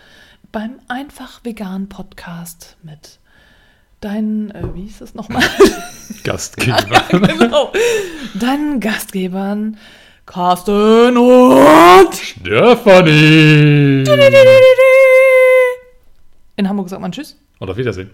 beim 0.52 0.80
Einfach 0.88 1.44
Vegan 1.44 1.90
Podcast 1.90 2.78
mit 2.82 3.20
deinen, 4.00 4.52
äh, 4.52 4.74
wie 4.74 4.84
hieß 4.84 5.02
es 5.02 5.14
nochmal? 5.14 5.44
Gastgeber. 6.24 6.78
ja, 6.90 7.18
genau. 7.38 7.72
Deinen 8.36 8.80
Gastgebern 8.80 9.78
Carsten 10.26 11.18
und 11.18 12.16
Stefanie. 12.16 14.04
In 16.58 16.68
Hamburg 16.68 16.90
sagt 16.90 17.02
man 17.02 17.12
Tschüss. 17.12 17.38
Und 17.60 17.70
auf 17.70 17.78
Wiedersehen. 17.78 18.12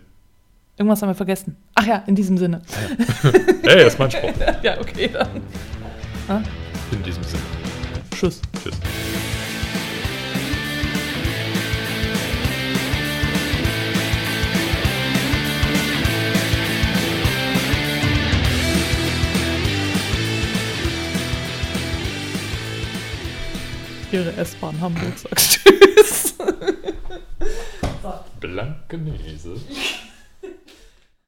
Irgendwas 0.77 1.01
haben 1.01 1.09
wir 1.09 1.15
vergessen. 1.15 1.57
Ach 1.73 1.85
ja, 1.85 2.03
in 2.05 2.15
diesem 2.15 2.37
Sinne. 2.37 2.61
Ja. 3.23 3.31
hey, 3.63 3.83
das 3.83 3.93
ist 3.93 3.99
mein 3.99 4.11
Spruch. 4.11 4.31
ja, 4.61 4.79
okay. 4.79 5.09
Dann. 5.11 5.27
Ah? 6.27 6.41
In 6.91 7.01
diesem 7.01 7.23
Sinne. 7.23 7.41
Tschüss. 8.13 8.41
Tschüss. 8.61 8.75
Ihre 24.11 24.31
S-Bahn 24.37 24.79
Hamburg 24.79 25.17
sagt 25.17 25.37
Tschüss. 25.37 26.35
Blankenese. 28.39 30.06